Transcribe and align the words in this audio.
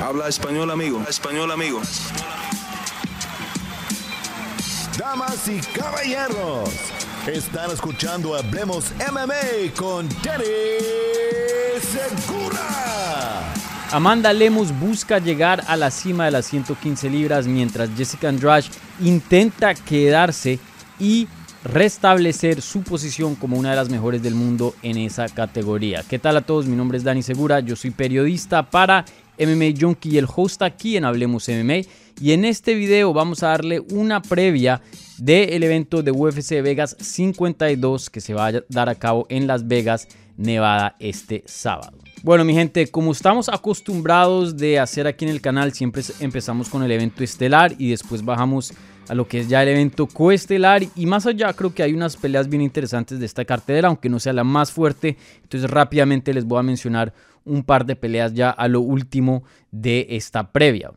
Habla 0.00 0.28
español, 0.28 0.70
amigo. 0.70 1.02
Español, 1.08 1.50
amigo. 1.50 1.80
Damas 4.96 5.48
y 5.48 5.58
caballeros, 5.76 6.70
están 7.26 7.72
escuchando 7.72 8.36
Hablemos 8.36 8.92
MMA 9.10 9.74
con 9.76 10.08
Danny 10.22 10.44
Segura. 11.80 13.52
Amanda 13.90 14.32
Lemos 14.32 14.78
busca 14.78 15.18
llegar 15.18 15.64
a 15.66 15.76
la 15.76 15.90
cima 15.90 16.26
de 16.26 16.30
las 16.30 16.46
115 16.46 17.10
libras 17.10 17.48
mientras 17.48 17.90
Jessica 17.96 18.28
Andrade 18.28 18.66
intenta 19.00 19.74
quedarse 19.74 20.60
y 21.00 21.26
restablecer 21.64 22.62
su 22.62 22.82
posición 22.82 23.34
como 23.34 23.56
una 23.56 23.70
de 23.70 23.76
las 23.76 23.88
mejores 23.88 24.22
del 24.22 24.36
mundo 24.36 24.76
en 24.82 24.96
esa 24.98 25.28
categoría. 25.28 26.04
¿Qué 26.08 26.20
tal 26.20 26.36
a 26.36 26.42
todos? 26.42 26.66
Mi 26.66 26.76
nombre 26.76 26.98
es 26.98 27.04
Dani 27.04 27.22
Segura, 27.22 27.58
yo 27.60 27.74
soy 27.74 27.90
periodista 27.90 28.62
para 28.62 29.04
MMA 29.38 29.78
Junkie 29.78 30.10
y 30.10 30.18
el 30.18 30.26
host 30.34 30.62
aquí 30.62 30.96
en 30.96 31.04
Hablemos 31.04 31.48
MMA. 31.48 31.82
Y 32.20 32.32
en 32.32 32.44
este 32.44 32.74
video 32.74 33.12
vamos 33.12 33.42
a 33.42 33.48
darle 33.48 33.80
una 33.80 34.20
previa 34.22 34.82
del 35.18 35.62
evento 35.62 36.02
de 36.02 36.10
UFC 36.10 36.62
Vegas 36.62 36.96
52 36.98 38.10
que 38.10 38.20
se 38.20 38.34
va 38.34 38.48
a 38.48 38.52
dar 38.68 38.88
a 38.88 38.94
cabo 38.96 39.26
en 39.28 39.46
Las 39.46 39.68
Vegas, 39.68 40.08
Nevada 40.36 40.96
este 40.98 41.44
sábado. 41.46 42.07
Bueno 42.24 42.44
mi 42.44 42.52
gente, 42.52 42.88
como 42.88 43.12
estamos 43.12 43.48
acostumbrados 43.48 44.56
de 44.56 44.80
hacer 44.80 45.06
aquí 45.06 45.24
en 45.24 45.30
el 45.30 45.40
canal, 45.40 45.72
siempre 45.72 46.02
empezamos 46.18 46.68
con 46.68 46.82
el 46.82 46.90
evento 46.90 47.22
estelar 47.22 47.74
y 47.78 47.90
después 47.90 48.24
bajamos 48.24 48.72
a 49.08 49.14
lo 49.14 49.28
que 49.28 49.40
es 49.40 49.48
ya 49.48 49.62
el 49.62 49.68
evento 49.68 50.08
coestelar 50.08 50.82
y 50.96 51.06
más 51.06 51.26
allá 51.26 51.52
creo 51.52 51.72
que 51.72 51.84
hay 51.84 51.94
unas 51.94 52.16
peleas 52.16 52.48
bien 52.48 52.60
interesantes 52.60 53.20
de 53.20 53.26
esta 53.26 53.44
cartelera, 53.44 53.86
aunque 53.86 54.08
no 54.08 54.18
sea 54.18 54.32
la 54.32 54.42
más 54.42 54.72
fuerte, 54.72 55.16
entonces 55.42 55.70
rápidamente 55.70 56.34
les 56.34 56.44
voy 56.44 56.58
a 56.58 56.64
mencionar 56.64 57.14
un 57.44 57.62
par 57.62 57.86
de 57.86 57.94
peleas 57.94 58.34
ya 58.34 58.50
a 58.50 58.66
lo 58.66 58.80
último 58.80 59.44
de 59.70 60.08
esta 60.10 60.50
previa. 60.50 60.90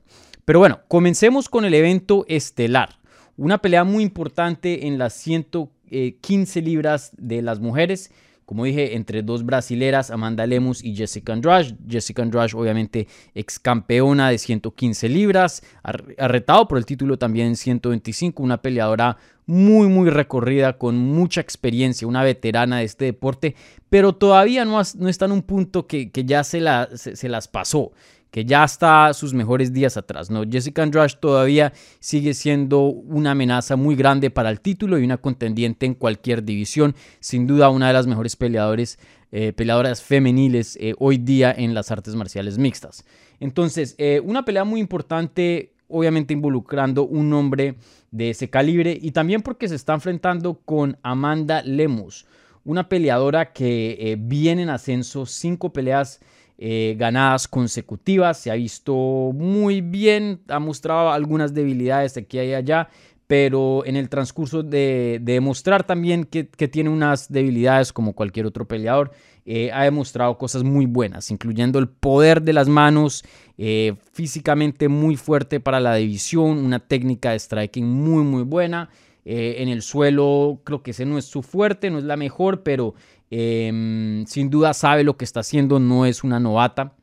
Pero 0.44 0.58
bueno, 0.58 0.80
comencemos 0.88 1.50
con 1.50 1.66
el 1.66 1.76
evento 1.76 2.26
estelar. 2.28 2.98
Una 3.38 3.60
pelea 3.60 3.84
muy 3.84 4.04
importante 4.04 4.88
en 4.88 4.98
las 4.98 5.14
115 5.14 6.62
libras 6.62 7.12
de 7.16 7.44
las 7.44 7.60
mujeres. 7.60 8.12
Como 8.52 8.66
dije, 8.66 8.98
entre 8.98 9.24
dos 9.24 9.46
brasileras, 9.46 10.12
Amanda 10.12 10.46
Lemus 10.46 10.84
y 10.84 10.94
Jessica 10.94 11.32
Andrade. 11.32 11.74
Jessica 11.88 12.22
Andrade, 12.22 12.50
obviamente, 12.54 13.08
ex 13.34 13.58
campeona 13.60 14.30
de 14.30 14.38
115 14.38 15.08
libras, 15.08 15.64
arretado 15.84 16.68
por 16.68 16.78
el 16.78 16.86
título 16.86 17.18
también 17.18 17.48
en 17.48 17.56
125, 17.56 18.44
una 18.44 18.62
peleadora 18.62 19.16
muy, 19.46 19.88
muy 19.88 20.10
recorrida, 20.10 20.78
con 20.78 20.98
mucha 20.98 21.40
experiencia, 21.40 22.06
una 22.06 22.26
veterana 22.26 22.80
de 22.80 22.84
este 22.84 23.06
deporte, 23.06 23.56
pero 23.90 24.16
todavía 24.16 24.66
no, 24.66 24.82
no 24.98 25.08
está 25.08 25.26
en 25.28 25.32
un 25.32 25.44
punto 25.44 25.88
que, 25.88 26.12
ya 26.14 26.44
se, 26.44 26.60
la, 26.60 26.90
se 26.94 27.30
las 27.30 27.48
pasó 27.48 27.94
que 28.32 28.46
ya 28.46 28.64
está 28.64 29.14
sus 29.14 29.34
mejores 29.34 29.74
días 29.74 29.98
atrás. 29.98 30.32
¿no? 30.32 30.44
Jessica 30.50 30.82
Andrade 30.82 31.14
todavía 31.20 31.74
sigue 32.00 32.34
siendo 32.34 32.86
una 32.86 33.32
amenaza 33.32 33.76
muy 33.76 33.96
grande 33.96 34.32
para 34.32 34.50
el 34.50 34.62
título 34.62 34.98
y 34.98 35.04
una 35.04 35.18
contendiente 35.18 35.86
en 35.86 35.94
cualquier 35.94 36.44
división. 36.44 36.96
Sin 37.20 37.46
duda 37.46 37.70
una 37.70 37.88
de 37.88 37.94
las 37.94 38.08
mejores 38.08 38.38
peleadores, 38.38 38.98
eh, 39.34 39.52
peleadoras 39.52 40.02
femeniles 40.02 40.78
eh, 40.80 40.96
hoy 40.98 41.18
día 41.18 41.54
en 41.56 41.74
las 41.74 41.92
artes 41.92 42.16
marciales 42.16 42.58
mixtas. 42.58 43.04
Entonces, 43.42 43.96
eh, 43.98 44.22
una 44.24 44.46
pelea 44.46 44.64
muy 44.64 44.80
importante, 44.80 45.74
obviamente 45.90 46.34
involucrando 46.34 47.04
un 47.04 47.34
hombre 47.34 47.76
de 48.12 48.30
ese 48.30 48.50
calibre 48.50 48.98
y 49.00 49.12
también 49.12 49.42
porque 49.42 49.68
se 49.68 49.76
está 49.76 49.94
enfrentando 49.94 50.54
con 50.64 50.98
Amanda 51.04 51.64
Lemus, 51.64 52.26
una 52.64 52.88
peleadora 52.88 53.52
que 53.52 54.18
viene 54.22 54.62
en 54.62 54.70
ascenso, 54.70 55.26
cinco 55.26 55.74
peleas 55.74 56.22
eh, 56.64 56.94
ganadas 56.96 57.48
consecutivas. 57.48 58.38
Se 58.38 58.52
ha 58.52 58.54
visto 58.54 58.94
muy 58.94 59.82
bien, 59.82 60.42
ha 60.48 60.60
mostrado 60.60 61.10
algunas 61.10 61.56
debilidades 61.56 62.18
aquí 62.18 62.40
y 62.40 62.54
allá, 62.54 62.88
pero 63.26 63.84
en 63.84 63.96
el 63.96 64.10
transcurso 64.10 64.62
de, 64.62 65.18
demostrar 65.24 65.84
también 65.84 66.24
que, 66.24 66.44
tiene 66.68 66.92
unas 66.92 67.32
debilidades 67.32 67.92
como 67.92 68.14
cualquier 68.14 68.46
otro 68.46 68.68
peleador, 68.68 69.10
eh, 69.44 69.72
ha 69.74 69.86
demostrado 69.86 70.38
cosas 70.38 70.62
muy 70.62 70.86
buenas, 70.86 71.32
incluyendo 71.32 71.80
el 71.80 71.90
poder 71.90 72.44
de 72.44 72.54
las 72.54 72.68
manos, 72.68 73.26
eh, 73.58 73.96
físicamente 74.14 74.88
muy 74.88 75.16
fuerte 75.16 75.60
para 75.60 75.80
la 75.80 75.96
división, 75.96 76.60
una 76.60 76.78
técnica 76.78 77.32
de 77.32 77.40
striking 77.40 77.88
muy 77.88 78.24
muy 78.24 78.44
buena. 78.44 78.90
en 79.26 79.70
el 79.70 79.82
suelo 79.82 80.62
creo 80.64 80.82
que 80.82 80.92
ese 80.92 81.06
no 81.06 81.18
es 81.18 81.26
su 81.26 81.42
fuerte, 81.42 81.90
no 81.90 81.98
es 82.00 82.04
la 82.04 82.18
mejor, 82.18 82.64
pero 82.64 82.96
Em, 83.32 84.26
sin 84.28 84.50
duda 84.50 84.74
sabe 84.74 85.06
lo 85.06 85.16
que 85.16 85.24
está 85.24 85.40
haciendo, 85.40 85.80
no 85.80 86.06
es 86.06 86.24
una 86.24 86.40
novata. 86.40 86.94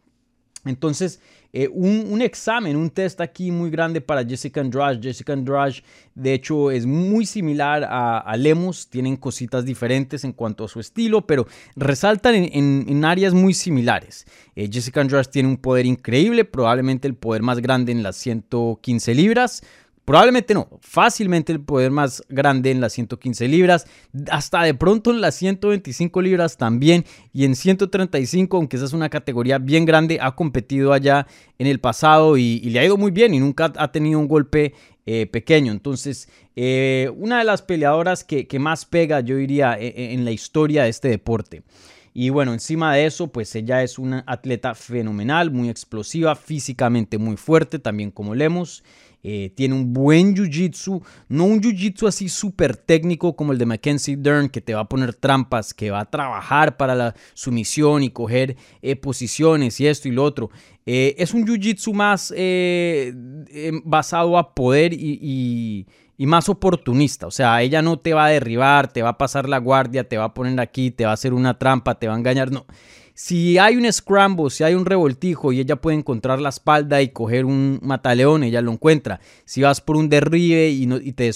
Entonces, 0.66 1.20
eh, 1.50 1.66
un, 1.72 2.20
examen, 2.20 2.76
un 2.76 2.90
test 2.90 3.22
aquí 3.22 3.50
muy 3.50 3.70
grande 3.70 4.02
para 4.02 4.22
Jessica 4.22 4.60
Andrade. 4.60 5.00
Jessica 5.02 5.32
Andrade, 5.32 5.82
de 6.14 6.34
hecho, 6.34 6.70
es 6.70 6.84
muy 6.84 7.24
similar 7.24 7.86
a, 7.88 8.36
Lemus. 8.36 8.88
Tienen 8.88 9.16
cositas 9.16 9.64
diferentes 9.64 10.24
en 10.24 10.32
cuanto 10.32 10.64
a 10.64 10.68
su 10.68 10.80
estilo, 10.80 11.26
pero 11.26 11.46
resaltan 11.74 12.34
en, 12.34 13.04
áreas 13.06 13.32
muy 13.32 13.54
similares. 13.54 14.26
Eh, 14.54 14.68
Jessica 14.70 15.00
Andrade 15.00 15.30
tiene 15.30 15.48
un 15.48 15.56
poder 15.56 15.86
increíble, 15.86 16.44
probablemente 16.44 17.08
el 17.08 17.14
poder 17.14 17.40
más 17.40 17.60
grande 17.60 17.92
en 17.92 18.02
las 18.02 18.16
115 18.16 19.14
libras. 19.14 19.62
Probablemente 20.08 20.54
no, 20.54 20.70
fácilmente 20.80 21.52
el 21.52 21.60
poder 21.60 21.90
más 21.90 22.24
grande 22.30 22.70
en 22.70 22.80
las 22.80 22.94
115 22.94 23.46
libras, 23.46 23.86
hasta 24.30 24.62
de 24.62 24.72
pronto 24.72 25.10
en 25.10 25.20
las 25.20 25.34
125 25.34 26.22
libras 26.22 26.56
también 26.56 27.04
y 27.34 27.44
en 27.44 27.54
135, 27.54 28.56
aunque 28.56 28.76
esa 28.76 28.86
es 28.86 28.94
una 28.94 29.10
categoría 29.10 29.58
bien 29.58 29.84
grande, 29.84 30.18
ha 30.22 30.34
competido 30.34 30.94
allá 30.94 31.26
en 31.58 31.66
el 31.66 31.78
pasado 31.78 32.38
y, 32.38 32.60
le 32.60 32.78
ha 32.78 32.86
ido 32.86 32.96
muy 32.96 33.10
bien 33.10 33.34
y 33.34 33.38
nunca 33.38 33.70
ha 33.76 33.92
tenido 33.92 34.18
un 34.18 34.28
golpe 34.28 34.72
eh, 35.04 35.26
pequeño. 35.26 35.72
Entonces, 35.72 36.30
eh, 36.56 37.12
una 37.14 37.40
de 37.40 37.44
las 37.44 37.60
peleadoras 37.60 38.24
que, 38.24 38.58
más 38.58 38.86
pega, 38.86 39.20
yo 39.20 39.36
diría, 39.36 39.74
e, 39.78 39.88
e, 39.88 40.14
en 40.14 40.24
la 40.24 40.30
historia 40.30 40.84
de 40.84 40.88
este 40.88 41.08
deporte. 41.08 41.64
Y 42.14 42.30
bueno, 42.30 42.54
encima 42.54 42.94
de 42.94 43.04
eso, 43.04 43.28
pues 43.28 43.54
ella 43.54 43.82
es 43.82 43.98
una 43.98 44.24
atleta 44.26 44.74
fenomenal, 44.74 45.50
muy 45.50 45.68
explosiva, 45.68 46.34
físicamente 46.34 47.18
muy 47.18 47.36
fuerte, 47.36 47.78
también 47.78 48.10
como 48.10 48.34
Lemos. 48.34 48.82
Eh, 49.22 49.52
tiene 49.54 49.74
un 49.74 49.92
buen 49.92 50.34
jiu-jitsu, 50.34 51.02
no 51.28 51.44
un 51.44 51.60
jiu-jitsu 51.60 52.06
así 52.06 52.28
súper 52.28 52.76
técnico 52.76 53.34
como 53.34 53.52
el 53.52 53.58
de 53.58 53.66
Mackenzie 53.66 54.16
Dern, 54.16 54.48
que 54.48 54.60
te 54.60 54.74
va 54.74 54.82
a 54.82 54.88
poner 54.88 55.14
trampas, 55.14 55.74
que 55.74 55.90
va 55.90 56.00
a 56.00 56.10
trabajar 56.10 56.76
para 56.76 56.94
la 56.94 57.14
sumisión 57.34 58.02
y 58.02 58.10
coger 58.10 58.56
eh, 58.80 58.96
posiciones 58.96 59.80
y 59.80 59.86
esto 59.86 60.08
y 60.08 60.12
lo 60.12 60.22
otro. 60.24 60.50
Eh, 60.86 61.14
es 61.18 61.34
un 61.34 61.44
jiu-jitsu 61.44 61.92
más 61.92 62.32
basado 63.84 64.38
a 64.38 64.54
poder 64.54 64.92
y, 64.92 65.86
y 66.18 66.26
más 66.26 66.48
oportunista. 66.48 67.26
O 67.26 67.30
sea, 67.30 67.62
ella 67.62 67.80
no 67.80 67.98
te 67.98 68.12
va 68.12 68.26
a 68.26 68.28
derribar, 68.28 68.92
te 68.92 69.02
va 69.02 69.10
a 69.10 69.18
pasar 69.18 69.48
la 69.48 69.58
guardia, 69.58 70.08
te 70.08 70.18
va 70.18 70.24
a 70.24 70.34
poner 70.34 70.60
aquí, 70.60 70.90
te 70.90 71.04
va 71.04 71.12
a 71.12 71.14
hacer 71.14 71.32
una 71.32 71.58
trampa, 71.58 71.98
te 71.98 72.08
va 72.08 72.14
a 72.14 72.18
engañar. 72.18 72.50
No. 72.50 72.66
Si 73.20 73.58
hay 73.58 73.76
un 73.76 73.92
scramble, 73.92 74.48
si 74.48 74.62
hay 74.62 74.74
un 74.74 74.86
revoltijo 74.86 75.50
y 75.50 75.58
ella 75.58 75.74
puede 75.74 75.96
encontrar 75.96 76.40
la 76.40 76.50
espalda 76.50 77.02
y 77.02 77.08
coger 77.08 77.46
un 77.46 77.80
mataleón, 77.82 78.44
ella 78.44 78.62
lo 78.62 78.70
encuentra. 78.70 79.18
Si 79.44 79.60
vas 79.60 79.80
por 79.80 79.96
un 79.96 80.08
derribe 80.08 80.68
y, 80.68 80.86
te, 81.14 81.32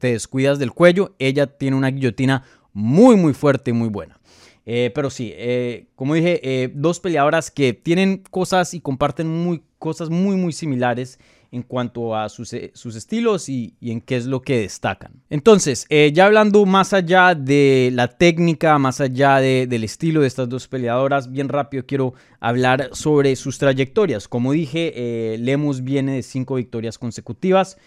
descuidas 0.00 0.58
del 0.58 0.72
cuello, 0.72 1.14
ella 1.20 1.46
tiene 1.46 1.76
una 1.76 1.92
guillotina 1.92 2.42
muy, 2.72 3.14
muy 3.14 3.32
fuerte 3.32 3.70
y 3.70 3.74
muy 3.74 3.88
buena. 3.90 4.18
Eh, 4.66 4.90
pero 4.92 5.08
sí, 5.08 5.30
eh, 5.36 5.86
como 5.94 6.14
dije, 6.14 6.40
eh, 6.42 6.72
dos 6.74 6.98
peleadoras 6.98 7.52
que 7.52 7.74
tienen 7.74 8.24
cosas 8.32 8.74
y 8.74 8.80
comparten 8.80 9.28
muy, 9.28 9.62
cosas 9.78 10.10
muy, 10.10 10.34
muy 10.34 10.52
similares 10.52 11.20
en 11.54 11.62
cuanto 11.62 12.16
a 12.16 12.28
sus, 12.28 12.52
eh, 12.52 12.72
estilos 12.74 13.48
y, 13.48 13.74
en 13.80 14.00
qué 14.00 14.16
es 14.16 14.26
lo 14.26 14.42
que 14.42 14.58
destacan. 14.58 15.12
Entonces, 15.30 15.86
eh, 15.88 16.10
ya 16.12 16.26
hablando 16.26 16.66
más 16.66 16.92
allá 16.92 17.36
de 17.36 17.90
la 17.92 18.08
técnica, 18.08 18.76
más 18.78 19.00
allá 19.00 19.38
del 19.38 19.84
estilo 19.84 20.22
de 20.22 20.26
estas 20.26 20.48
dos 20.48 20.66
peleadoras, 20.66 21.30
bien 21.30 21.48
rápido 21.48 21.84
quiero 21.86 22.14
hablar 22.40 22.90
sobre 22.92 23.36
sus 23.36 23.58
trayectorias. 23.58 24.26
Como 24.26 24.50
dije, 24.50 24.92
eh, 24.96 25.38
Lemus 25.38 25.84
viene 25.84 26.16
de 26.16 26.22
cinco 26.22 26.56
victorias 26.56 26.98
consecutivas. 26.98 27.78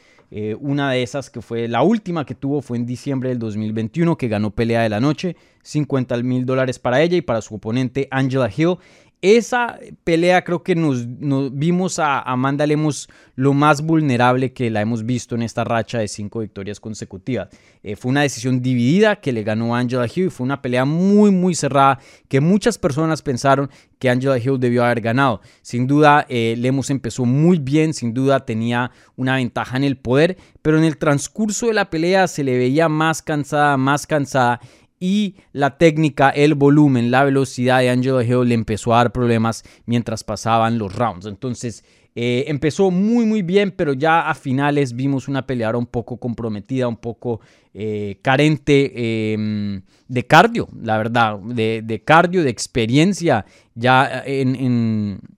una 0.60 0.92
de 0.92 1.04
esas 1.04 1.30
que 1.30 1.42
fue 1.42 1.70
la 1.70 1.84
última 1.84 2.26
que 2.26 2.36
tuvo 2.36 2.62
fue 2.62 2.76
en 2.76 2.86
diciembre 2.86 3.30
del 3.30 3.40
2021 3.40 4.18
que 4.18 4.28
ganó 4.28 4.52
pelea 4.52 4.82
de 4.82 4.90
la 4.90 5.00
noche, 5.00 5.38
50 5.62 6.18
mil 6.18 6.46
dólares 6.46 6.80
para 6.80 7.02
ella 7.02 7.16
y 7.16 7.22
para 7.22 7.42
su 7.42 7.56
oponente 7.56 8.10
Angela 8.12 8.50
Hill. 8.54 8.76
Esa 9.22 9.80
pelea 10.04 10.44
creo 10.44 10.62
que 10.62 10.76
nos, 10.76 11.08
vimos 11.52 11.98
a 11.98 12.20
Amanda 12.20 12.68
Lemos 12.68 13.10
lo 13.36 13.54
más 13.54 13.82
vulnerable 13.82 14.54
que 14.54 14.70
la 14.70 14.82
hemos 14.82 15.08
visto 15.08 15.34
en 15.34 15.42
esta 15.42 15.64
racha 15.64 15.98
de 15.98 16.08
cinco 16.08 16.42
victorias 16.42 16.80
consecutivas. 16.80 17.50
Eh, 17.82 17.96
fue 17.96 18.12
una 18.12 18.22
decisión 18.22 18.62
dividida 18.62 19.16
que 19.16 19.32
le 19.32 19.42
ganó 19.42 19.76
Angela 19.76 20.06
Hill 20.06 20.28
y 20.28 20.30
fue 20.30 20.46
una 20.46 20.62
pelea 20.62 20.86
muy 20.86 21.32
muy 21.32 21.56
cerrada 21.56 22.00
que 22.28 22.42
muchas 22.42 22.78
personas 22.78 23.24
pensaron 23.24 23.72
que 23.98 24.08
Angela 24.08 24.38
Hill 24.38 24.60
debió 24.60 24.86
haber 24.86 25.02
ganado. 25.02 25.42
Sin 25.64 25.88
duda 25.88 26.28
eh, 26.30 26.54
Lemos 26.56 26.92
empezó 26.92 27.26
muy 27.26 27.58
bien, 27.58 27.96
sin 27.96 28.14
duda 28.14 28.46
tenía 28.46 28.92
una 29.16 29.38
ventaja 29.38 29.78
en 29.78 29.84
el 29.84 29.98
poder, 29.98 30.38
pero 30.62 30.78
en 30.78 30.84
el 30.84 30.98
transcurso 30.98 31.66
de 31.66 31.74
la 31.74 31.90
pelea 31.90 32.28
se 32.28 32.44
le 32.44 32.56
veía 32.56 32.88
más 32.88 33.24
cansada, 33.24 33.78
más 33.78 34.06
cansada 34.06 34.60
y 35.00 35.36
la 35.54 35.78
técnica, 35.78 36.30
el 36.30 36.56
volumen, 36.56 37.12
la 37.12 37.24
velocidad 37.24 37.80
de 37.80 37.90
Angelo 37.90 38.22
Hill 38.22 38.50
le 38.50 38.56
empezó 38.56 38.94
a 38.94 38.98
dar 38.98 39.12
problemas 39.12 39.64
mientras 39.86 40.24
pasaban 40.24 40.78
los 40.78 40.96
rounds. 40.96 41.26
Entonces 41.26 41.84
eh, 42.16 42.46
empezó 42.48 42.90
muy 42.90 43.26
muy 43.26 43.44
bien, 43.44 43.72
pero 43.72 43.94
ya 43.94 44.28
a 44.30 44.34
finales 44.34 44.96
vimos 44.96 45.28
una 45.28 45.46
peleadora 45.46 45.78
un 45.78 45.86
poco 45.86 46.18
comprometida, 46.18 46.88
un 46.88 46.98
poco 46.98 47.42
eh, 47.74 48.18
carente 48.24 49.34
em, 49.34 49.82
de 50.08 50.26
cardio, 50.26 50.68
la 50.82 50.98
verdad, 50.98 51.38
de, 51.38 52.02
cardio, 52.04 52.44
de 52.44 52.50
experiencia, 52.50 53.46
ya 53.76 54.24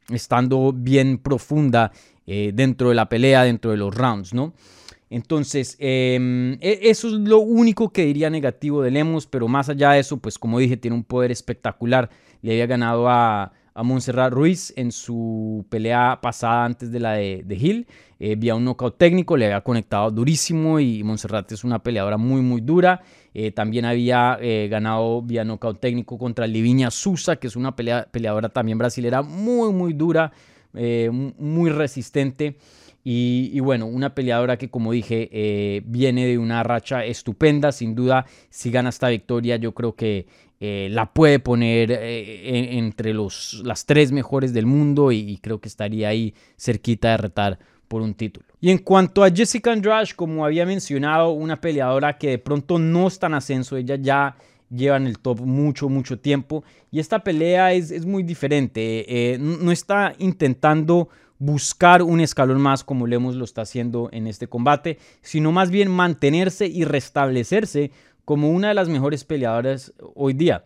estando 0.10 0.72
bien 0.74 1.18
profunda 1.18 1.92
eh, 2.26 2.52
dentro 2.54 2.90
de 2.90 2.96
la 2.96 3.10
pelea, 3.10 3.44
dentro 3.44 3.72
de 3.72 3.78
los 3.78 3.94
rounds, 3.94 4.34
¿no? 4.34 4.54
Entonces, 5.10 5.76
em, 5.80 6.54
e, 6.62 6.80
eso 6.84 7.08
es 7.08 7.14
lo 7.14 7.40
único 7.40 7.92
que 7.92 8.06
diría 8.06 8.30
negativo 8.30 8.82
de 8.82 8.92
Lemos, 8.92 9.26
pero 9.28 9.48
más 9.48 9.70
allá 9.70 9.92
de 9.92 10.00
eso, 10.00 10.18
pues 10.18 10.38
como 10.38 10.60
dije, 10.60 10.78
tiene 10.78 10.96
un 10.96 11.04
poder 11.04 11.32
espectacular. 11.32 12.10
Le 12.42 12.52
había 12.52 12.68
ganado 12.68 13.10
a, 13.10 13.52
a 13.74 13.84
Montserrat 13.84 14.34
Ruiz 14.34 14.74
en 14.76 14.92
su 14.92 15.66
pelea 15.70 16.20
pasada 16.22 16.66
antes 16.66 16.92
de 16.92 17.00
la 17.00 17.14
de, 17.14 17.44
de 17.46 17.56
Hill. 17.56 17.88
Eh, 18.20 18.36
vía 18.36 18.54
un 18.54 18.66
knockout 18.66 18.98
técnico, 18.98 19.38
le 19.38 19.46
había 19.46 19.62
conectado 19.62 20.12
durísimo 20.12 20.82
y 20.82 21.02
Montserrat 21.04 21.50
es 21.54 21.64
una 21.64 21.82
peleadora 21.82 22.18
muy, 22.18 22.42
muy 22.42 22.60
dura. 22.60 23.02
Eh, 23.34 23.52
también 23.52 23.86
había 23.86 24.38
eh, 24.42 24.68
ganado 24.70 25.22
vía 25.22 25.46
knockout 25.46 25.80
técnico 25.80 26.18
contra 26.18 26.46
Liviña 26.46 26.92
Sousa, 26.92 27.38
que 27.38 27.48
es 27.48 27.56
una 27.56 27.76
peleadora 27.76 28.50
también 28.50 28.78
brasilera 28.78 29.22
muy, 29.22 29.72
muy 29.72 29.94
dura, 29.94 30.34
muy 30.74 31.70
resistente. 31.70 32.58
Y, 33.04 33.60
bueno, 33.62 33.88
una 33.88 34.14
peleadora 34.14 34.58
que 34.58 34.70
como 34.70 34.92
dije 34.92 35.30
eh, 35.32 35.82
viene 35.86 36.28
de 36.28 36.38
una 36.38 36.62
racha 36.64 37.06
estupenda, 37.06 37.72
sin 37.72 37.96
duda 37.96 38.26
si 38.50 38.72
gana 38.72 38.90
esta 38.90 39.08
victoria 39.10 39.56
yo 39.56 39.74
creo 39.74 39.96
que 39.96 40.28
eh, 40.60 40.90
la 40.92 41.14
puede 41.14 41.40
poner 41.40 41.92
eh, 41.92 42.78
entre 42.78 43.14
los, 43.14 43.62
las 43.64 43.86
tres 43.86 44.12
mejores 44.12 44.54
del 44.54 44.66
mundo 44.66 45.14
y, 45.14 45.38
creo 45.42 45.60
que 45.60 45.70
estaría 45.70 46.10
ahí 46.10 46.34
cerquita 46.58 47.12
de 47.12 47.18
retar 47.18 47.60
por 47.88 48.02
un 48.02 48.14
título. 48.14 48.46
Y 48.60 48.70
en 48.70 48.80
cuanto 48.80 49.24
a 49.24 49.32
Jessica 49.32 49.72
Andrade, 49.72 50.10
como 50.16 50.46
había 50.46 50.66
mencionado, 50.66 51.32
una 51.32 51.60
peleadora 51.60 52.18
que 52.18 52.32
de 52.32 52.38
pronto 52.38 52.78
no 52.78 53.08
está 53.08 53.28
en 53.28 53.36
ascenso, 53.36 53.78
ella 53.78 53.96
ya 53.96 54.36
lleva 54.70 54.98
en 54.98 55.08
el 55.08 55.20
top 55.20 55.42
mucho, 55.42 55.90
mucho 55.90 56.20
tiempo 56.20 56.64
y 56.92 57.00
esta 57.00 57.24
pelea 57.24 57.74
es, 57.74 57.92
es 57.92 58.06
muy 58.06 58.24
diferente, 58.24 59.38
no 59.40 59.72
está 59.72 60.14
intentando 60.20 61.10
buscar 61.40 62.04
un 62.04 62.20
escalón 62.20 62.62
más 62.62 62.84
como 62.84 63.08
Lemos 63.08 63.36
lo 63.36 63.46
está 63.46 63.62
haciendo 63.62 64.10
en 64.12 64.28
este 64.28 64.48
combate, 64.48 65.00
sino 65.22 65.52
más 65.52 65.72
bien 65.72 65.90
mantenerse 65.90 66.68
y 66.68 66.84
restablecerse 66.84 67.92
como 68.26 68.52
una 68.52 68.68
de 68.68 68.74
las 68.76 68.90
mejores 68.90 69.24
peleadoras 69.24 69.94
hoy 70.14 70.34
día. 70.34 70.66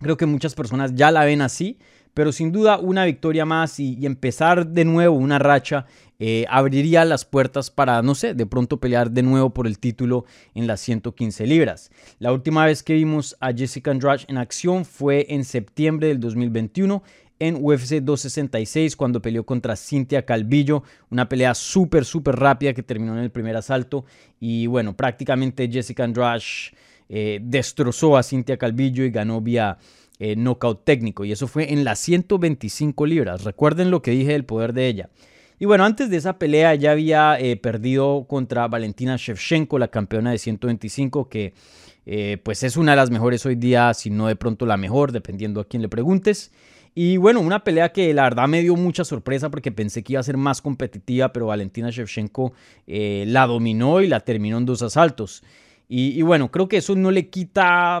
Creo 0.00 0.16
que 0.16 0.26
muchas 0.26 0.54
personas 0.54 0.94
ya 0.94 1.10
la 1.10 1.24
ven 1.24 1.42
así, 1.42 1.78
pero 2.14 2.32
sin 2.32 2.52
duda 2.52 2.78
una 2.78 3.04
victoria 3.04 3.44
más 3.44 3.80
y, 3.80 4.04
empezar 4.06 4.66
de 4.66 4.84
nuevo 4.84 5.16
una 5.16 5.38
racha 5.38 5.86
eh, 6.18 6.44
abriría 6.50 7.04
las 7.04 7.24
puertas 7.24 7.70
para, 7.70 8.02
no 8.02 8.14
sé, 8.14 8.34
de 8.34 8.46
pronto 8.46 8.78
pelear 8.78 9.10
de 9.10 9.22
nuevo 9.22 9.50
por 9.50 9.66
el 9.66 9.78
título 9.78 10.24
en 10.54 10.66
las 10.66 10.80
115 10.80 11.46
libras. 11.46 11.90
La 12.18 12.32
última 12.32 12.66
vez 12.66 12.82
que 12.82 12.94
vimos 12.94 13.36
a 13.40 13.52
Jessica 13.52 13.90
Andrade 13.90 14.24
en 14.28 14.36
acción 14.36 14.84
fue 14.84 15.26
en 15.30 15.44
septiembre 15.44 16.08
del 16.08 16.20
2021 16.20 17.02
en 17.40 17.56
UFC 17.56 18.02
266 18.02 18.94
cuando 18.96 19.22
peleó 19.22 19.44
contra 19.44 19.74
Cintia 19.74 20.24
Calvillo, 20.24 20.84
una 21.10 21.28
pelea 21.28 21.54
súper, 21.54 22.04
súper 22.04 22.36
rápida 22.36 22.74
que 22.74 22.82
terminó 22.82 23.14
en 23.14 23.24
el 23.24 23.30
primer 23.30 23.56
asalto 23.56 24.04
y 24.38 24.66
bueno, 24.66 24.94
prácticamente 24.94 25.68
Jessica 25.68 26.04
Andrade 26.04 26.44
eh, 27.08 27.40
destrozó 27.42 28.16
a 28.16 28.22
Cintia 28.22 28.58
Calvillo 28.58 29.04
y 29.04 29.10
ganó 29.10 29.40
vía 29.40 29.78
eh, 30.20 30.36
knockout 30.36 30.84
técnico 30.84 31.24
y 31.24 31.32
eso 31.32 31.48
fue 31.48 31.72
en 31.72 31.82
las 31.82 31.98
125 31.98 33.06
libras. 33.06 33.42
Recuerden 33.42 33.90
lo 33.90 34.02
que 34.02 34.12
dije 34.12 34.32
del 34.32 34.44
poder 34.44 34.72
de 34.72 34.86
ella. 34.86 35.10
Y 35.58 35.64
bueno, 35.64 35.84
antes 35.84 36.08
de 36.08 36.16
esa 36.16 36.38
pelea 36.38 36.76
ya 36.76 36.92
había 36.92 37.36
eh, 37.40 37.56
perdido 37.56 38.26
contra 38.28 38.68
Valentina 38.68 39.16
Shevchenko, 39.18 39.78
la 39.78 39.88
campeona 39.88 40.30
de 40.30 40.38
125, 40.38 41.28
que 41.28 41.52
pues 42.42 42.64
es 42.64 42.76
una 42.76 42.92
de 42.92 42.96
las 42.96 43.10
mejores 43.10 43.46
hoy 43.46 43.54
día, 43.54 43.94
si 43.94 44.10
no 44.10 44.26
de 44.26 44.34
pronto 44.34 44.66
la 44.66 44.76
mejor, 44.76 45.12
dependiendo 45.12 45.60
a 45.60 45.64
quién 45.64 45.80
le 45.80 45.88
preguntes. 45.88 46.50
Y 46.94 47.18
bueno, 47.18 47.40
una 47.40 47.62
pelea 47.62 47.92
que 47.92 48.12
la 48.12 48.24
verdad 48.24 48.48
me 48.48 48.62
dio 48.62 48.74
mucha 48.74 49.04
sorpresa 49.04 49.48
porque 49.48 49.70
pensé 49.70 50.02
que 50.02 50.14
iba 50.14 50.20
a 50.20 50.24
ser 50.24 50.36
más 50.36 50.60
competitiva, 50.60 51.32
pero 51.32 51.46
Valentina 51.46 51.90
Shevchenko 51.90 52.52
eh, 52.86 53.24
la 53.28 53.46
dominó 53.46 54.00
y 54.00 54.08
la 54.08 54.20
terminó 54.20 54.58
en 54.58 54.66
dos 54.66 54.82
asaltos. 54.82 55.42
Y, 55.92 56.22
bueno, 56.22 56.52
creo 56.52 56.68
que 56.68 56.76
eso 56.76 56.94
no 56.94 57.10
le 57.10 57.30
quita, 57.30 58.00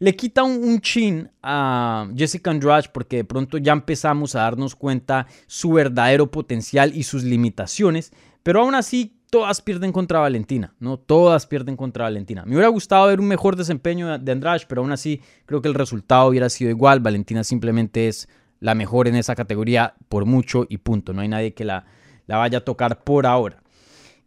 le 0.00 0.16
quita 0.16 0.42
un, 0.42 0.80
chin 0.80 1.30
a 1.42 2.08
Jessica 2.16 2.50
Andrade 2.50 2.88
porque 2.92 3.16
de 3.16 3.24
pronto 3.24 3.58
ya 3.58 3.72
empezamos 3.72 4.34
a 4.34 4.40
darnos 4.40 4.74
cuenta 4.74 5.26
su 5.46 5.72
verdadero 5.72 6.30
potencial 6.30 6.96
y 6.96 7.02
sus 7.02 7.22
limitaciones, 7.22 8.10
pero 8.42 8.62
aún 8.62 8.74
así 8.74 9.14
todas 9.28 9.60
pierden 9.60 9.92
contra 9.92 10.18
Valentina, 10.18 10.74
¿no? 10.80 10.98
Todas 10.98 11.46
pierden 11.46 11.76
contra 11.76 12.04
Valentina. 12.04 12.44
Me 12.46 12.54
hubiera 12.54 12.68
gustado 12.68 13.08
ver 13.08 13.20
un 13.20 13.28
mejor 13.28 13.56
desempeño 13.56 14.18
de 14.18 14.32
Andrade, 14.32 14.64
pero 14.66 14.80
aún 14.80 14.90
así 14.90 15.20
creo 15.44 15.60
que 15.60 15.68
el 15.68 15.74
resultado 15.74 16.28
hubiera 16.28 16.48
sido 16.48 16.70
igual. 16.70 17.00
Valentina 17.00 17.44
simplemente 17.44 18.08
es 18.08 18.26
la 18.58 18.74
mejor 18.74 19.06
en 19.06 19.16
esa 19.16 19.34
categoría 19.34 19.94
por 20.08 20.24
mucho 20.24 20.64
y 20.68 20.78
punto. 20.78 21.12
No 21.12 21.20
hay 21.20 21.28
nadie 21.28 21.52
que 21.52 21.66
la, 21.66 21.84
la 22.26 22.38
vaya 22.38 22.58
a 22.58 22.64
tocar 22.64 23.04
por 23.04 23.26
ahora. 23.26 23.62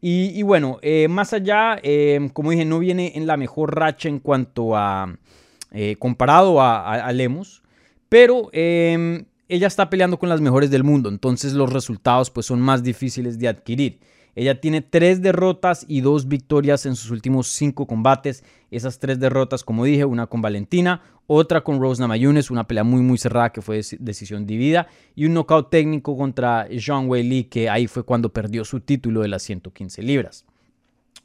Y, 0.06 0.44
bueno, 0.44 0.80
eh, 0.82 1.08
más 1.08 1.32
allá, 1.32 1.80
eh, 1.82 2.30
como 2.34 2.52
dije, 2.52 2.66
no 2.66 2.80
viene 2.80 3.14
en 3.16 3.26
la 3.26 3.38
mejor 3.38 3.74
racha 3.74 4.10
en 4.10 4.20
cuanto 4.20 4.76
a 4.76 5.16
eh, 5.74 5.96
comparado 6.00 6.62
a, 6.62 6.94
a, 6.94 7.12
Lemos, 7.12 7.64
pero 8.08 8.50
ella 8.54 9.68
está 9.68 9.90
peleando 9.90 10.18
con 10.18 10.30
las 10.30 10.40
mejores 10.40 10.72
del 10.72 10.84
mundo, 10.84 11.10
entonces 11.10 11.54
los 11.54 11.74
resultados 11.74 12.30
pues 12.30 12.46
son 12.46 12.62
más 12.62 12.84
difíciles 12.84 13.38
de 13.40 13.48
adquirir. 13.48 14.00
Ella 14.36 14.60
tiene 14.60 14.82
tres 14.82 15.22
derrotas 15.22 15.86
y 15.88 16.02
dos 16.02 16.28
victorias 16.28 16.86
en 16.86 16.96
sus 16.96 17.12
últimos 17.12 17.48
cinco 17.48 17.86
combates. 17.86 18.44
Esas 18.72 18.98
tres 18.98 19.20
derrotas, 19.20 19.64
como 19.64 19.86
dije, 19.86 20.06
una 20.06 20.26
con 20.26 20.42
Valentina, 20.42 21.02
otra 21.28 21.64
con 21.64 21.80
Rose 21.80 22.02
Namajunas, 22.02 22.50
una 22.50 22.66
pelea 22.66 22.84
muy 22.84 23.02
muy 23.02 23.18
cerrada 23.18 23.52
que 23.52 23.62
fue 23.62 23.82
decisión 24.00 24.48
dividida, 24.48 24.88
y 25.16 25.26
un 25.26 25.34
knockout 25.34 25.70
técnico 25.70 26.18
contra 26.18 26.68
Jean 26.70 27.08
Wei 27.08 27.44
que 27.46 27.70
ahí 27.70 27.88
fue 27.88 28.04
cuando 28.04 28.30
perdió 28.30 28.66
su 28.66 28.80
título 28.80 29.22
de 29.22 29.28
las 29.28 29.44
115 29.44 30.02
libras. 30.02 30.46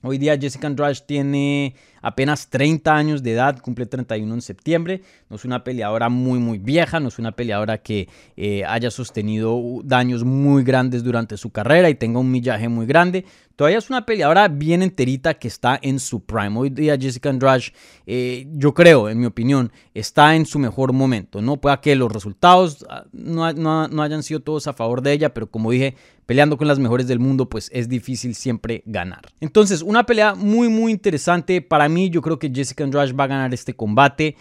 Hoy 0.00 0.18
día 0.18 0.38
Jessica 0.38 0.68
Andrade 0.68 0.94
tiene 1.04 1.74
apenas 2.00 2.48
30 2.50 2.94
años 2.94 3.22
de 3.24 3.32
edad, 3.32 3.58
cumple 3.58 3.84
31 3.84 4.32
en 4.32 4.42
septiembre. 4.42 5.02
No 5.28 5.34
es 5.34 5.44
una 5.44 5.64
peleadora 5.64 6.08
muy, 6.08 6.38
muy 6.38 6.58
vieja, 6.58 7.00
no 7.00 7.08
es 7.08 7.18
una 7.18 7.32
peleadora 7.32 7.78
que 7.78 8.08
eh, 8.36 8.64
haya 8.64 8.92
sostenido 8.92 9.60
daños 9.82 10.22
muy 10.22 10.62
grandes 10.62 11.02
durante 11.02 11.36
su 11.36 11.50
carrera 11.50 11.90
y 11.90 11.96
tenga 11.96 12.20
un 12.20 12.30
millaje 12.30 12.68
muy 12.68 12.86
grande. 12.86 13.24
Todavía 13.58 13.78
es 13.78 13.90
una 13.90 14.06
peleadora 14.06 14.46
bien 14.46 14.84
enterita 14.84 15.34
que 15.34 15.48
está 15.48 15.80
en 15.82 15.98
su 15.98 16.24
prime. 16.24 16.56
Hoy 16.56 16.70
día 16.70 16.96
Jessica 16.96 17.28
Andrade, 17.28 17.64
eh, 18.06 18.46
yo 18.52 18.72
creo, 18.72 19.08
en 19.08 19.18
mi 19.18 19.26
opinión, 19.26 19.72
está 19.94 20.36
en 20.36 20.46
su 20.46 20.60
mejor 20.60 20.92
momento. 20.92 21.42
No 21.42 21.56
pueda 21.56 21.80
que 21.80 21.96
los 21.96 22.12
resultados 22.12 22.86
ah, 22.88 23.04
no, 23.10 23.88
no 23.88 24.02
hayan 24.04 24.22
sido 24.22 24.38
todos 24.38 24.68
a 24.68 24.74
favor 24.74 25.02
de 25.02 25.12
ella, 25.12 25.34
pero 25.34 25.50
como 25.50 25.72
dije, 25.72 25.96
peleando 26.24 26.56
con 26.56 26.68
las 26.68 26.78
mejores 26.78 27.08
del 27.08 27.18
mundo, 27.18 27.48
pues 27.48 27.68
es 27.74 27.88
difícil 27.88 28.36
siempre 28.36 28.84
ganar. 28.86 29.22
Entonces, 29.40 29.82
una 29.82 30.06
pelea 30.06 30.36
muy, 30.36 30.68
muy 30.68 30.92
interesante. 30.92 31.60
Para 31.60 31.88
mí, 31.88 32.10
yo 32.10 32.22
creo 32.22 32.38
que 32.38 32.52
Jessica 32.54 32.84
Andrade 32.84 33.12
va 33.12 33.24
a 33.24 33.26
ganar 33.26 33.52
este 33.52 33.74
combate. 33.74 34.36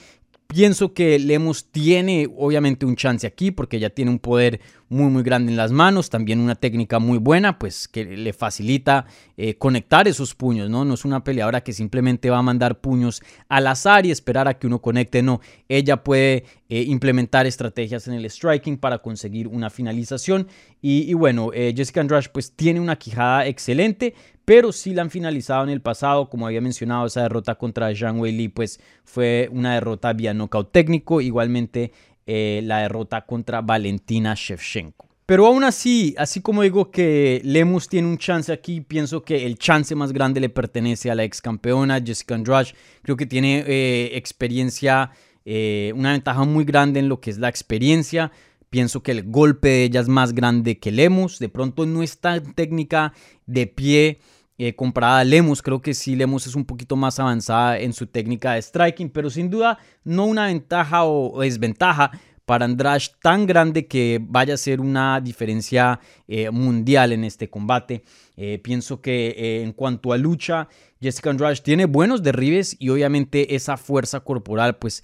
Pienso 0.45 0.93
que 0.93 1.17
Lemos 1.17 1.71
tiene 1.71 2.29
obviamente 2.37 2.85
un 2.85 2.95
chance 2.95 3.25
aquí 3.25 3.49
porque 3.49 3.79
ya 3.79 3.89
tiene 3.89 4.11
un 4.11 4.19
poder 4.19 4.61
muy 4.89 5.11
muy 5.11 5.23
grande 5.23 5.51
en 5.51 5.57
las 5.57 5.71
manos, 5.71 6.09
también 6.09 6.39
una 6.39 6.55
técnica 6.55 6.99
muy 6.99 7.17
buena 7.17 7.59
pues 7.59 7.87
que 7.87 8.05
le 8.05 8.33
facilita 8.33 9.05
eh, 9.35 9.55
conectar 9.55 10.07
esos 10.07 10.35
puños, 10.35 10.69
¿no? 10.69 10.85
No 10.85 10.93
es 10.93 11.05
una 11.05 11.23
peleadora 11.23 11.61
que 11.61 11.73
simplemente 11.73 12.29
va 12.29 12.37
a 12.37 12.41
mandar 12.41 12.79
puños 12.79 13.21
al 13.49 13.67
azar 13.67 14.05
y 14.05 14.11
esperar 14.11 14.47
a 14.47 14.57
que 14.57 14.67
uno 14.67 14.81
conecte, 14.81 15.21
no, 15.21 15.41
ella 15.67 16.03
puede 16.03 16.45
eh, 16.69 16.83
implementar 16.83 17.45
estrategias 17.45 18.07
en 18.07 18.13
el 18.13 18.29
striking 18.29 18.77
para 18.77 18.99
conseguir 18.99 19.47
una 19.47 19.69
finalización. 19.69 20.47
Y, 20.81 21.13
bueno, 21.15 21.51
eh, 21.53 21.73
Jessica 21.75 22.01
Andrade 22.01 22.29
pues 22.31 22.51
tiene 22.51 22.79
una 22.79 22.97
quijada 22.97 23.45
excelente, 23.47 24.13
pero 24.45 24.71
sí 24.71 24.93
la 24.93 25.01
han 25.01 25.09
finalizado 25.09 25.63
en 25.63 25.69
el 25.69 25.81
pasado, 25.81 26.29
como 26.29 26.45
había 26.45 26.61
mencionado, 26.61 27.07
esa 27.07 27.23
derrota 27.23 27.55
contra 27.55 27.93
Zhang 27.93 28.19
Weili 28.19 28.47
pues 28.47 28.79
fue 29.03 29.49
una 29.51 29.73
derrota 29.73 30.13
vía 30.13 30.33
knockout 30.33 30.71
técnico, 30.71 31.19
igualmente 31.19 31.91
eh, 32.27 32.61
la 32.63 32.79
derrota 32.79 33.25
contra 33.25 33.61
Valentina 33.61 34.35
Shevchenko. 34.35 35.07
Pero 35.25 35.45
aún 35.45 35.63
así, 35.63 36.13
así 36.17 36.41
como 36.41 36.61
digo 36.61 36.91
que 36.91 37.41
Lemus 37.43 37.89
tiene 37.89 38.07
un 38.07 38.17
chance 38.17 38.51
aquí, 38.51 38.79
pienso 38.79 39.23
que 39.23 39.45
el 39.45 39.57
chance 39.57 39.95
más 39.95 40.13
grande 40.13 40.39
le 40.39 40.49
pertenece 40.49 41.09
a 41.09 41.15
la 41.15 41.23
ex 41.23 41.41
campeona 41.41 42.01
Jessica 42.01 42.35
Andrade. 42.35 42.73
Creo 43.01 43.17
que 43.17 43.25
tiene 43.25 43.63
eh, 43.67 44.11
experiencia, 44.13 45.11
eh, 45.43 45.91
una 45.95 46.11
ventaja 46.11 46.45
muy 46.45 46.63
grande 46.63 46.99
en 46.99 47.09
lo 47.09 47.19
que 47.19 47.29
es 47.29 47.39
la 47.39 47.49
experiencia. 47.49 48.31
Pienso 48.69 49.03
que 49.03 49.11
el 49.11 49.23
golpe 49.23 49.69
de 49.69 49.83
ella 49.83 49.99
es 50.01 50.07
más 50.07 50.33
grande 50.33 50.79
que 50.79 50.91
Lemus. 50.91 51.39
De 51.39 51.49
pronto 51.49 51.85
no 51.85 52.03
es 52.03 52.19
tan 52.19 52.53
técnica 52.53 53.13
de 53.45 53.67
pie 53.67 54.19
eh, 54.57 54.75
comparada 54.75 55.19
a 55.19 55.23
Lemus. 55.23 55.61
Creo 55.61 55.81
que 55.81 55.93
sí, 55.93 56.15
Lemus 56.15 56.47
es 56.47 56.55
un 56.55 56.65
poquito 56.65 56.95
más 56.95 57.19
avanzada 57.19 57.79
en 57.79 57.93
su 57.93 58.07
técnica 58.07 58.53
de 58.53 58.61
striking, 58.61 59.09
pero 59.09 59.29
sin 59.29 59.49
duda 59.49 59.77
no 60.03 60.25
una 60.25 60.47
ventaja 60.47 61.05
o, 61.05 61.41
desventaja 61.41 62.11
para 62.45 62.65
Andrade 62.65 63.03
tan 63.21 63.45
grande 63.45 63.87
que 63.87 64.19
vaya 64.21 64.53
a 64.53 64.57
ser 64.57 64.79
una 64.79 65.19
diferencia 65.19 65.99
eh, 66.27 66.49
mundial 66.49 67.11
en 67.11 67.23
este 67.23 67.49
combate. 67.49 68.03
Eh, 68.37 68.59
pienso 68.63 69.01
que 69.01 69.63
en 69.63 69.73
cuanto 69.73 70.13
a 70.13 70.17
lucha, 70.17 70.69
Jessica 71.01 71.29
Andrade 71.29 71.57
tiene 71.57 71.85
buenos 71.85 72.23
derribes 72.23 72.75
y 72.79 72.89
obviamente 72.89 73.55
esa 73.55 73.75
fuerza 73.75 74.21
corporal 74.21 74.77
pues 74.77 75.03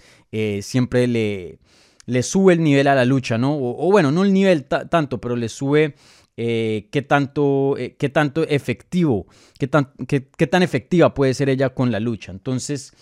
siempre 0.62 1.06
le, 1.06 1.60
le 2.06 2.24
sube 2.24 2.54
el 2.54 2.64
nivel 2.64 2.88
a 2.88 2.96
la 2.96 3.06
lucha, 3.06 3.38
¿no? 3.38 3.56
O, 3.56 3.92
bueno, 3.92 4.12
no 4.12 4.24
el 4.24 4.34
nivel 4.34 4.66
tanto, 4.66 5.22
pero 5.22 5.36
le 5.36 5.50
sube 5.50 5.96
eh, 6.38 6.88
qué, 6.92 7.02
tanto, 7.02 7.78
eh, 7.78 7.96
qué 7.98 8.10
tanto 8.10 8.44
efectivo, 8.44 9.28
qué 9.60 9.68
tan, 9.68 9.92
qué, 10.08 10.28
qué 10.36 10.48
tan 10.48 10.64
efectiva 10.64 11.14
puede 11.14 11.34
ser 11.34 11.50
ella 11.50 11.70
con 11.70 11.92
la 11.92 12.00
lucha. 12.00 12.32
Entonces, 12.32 12.94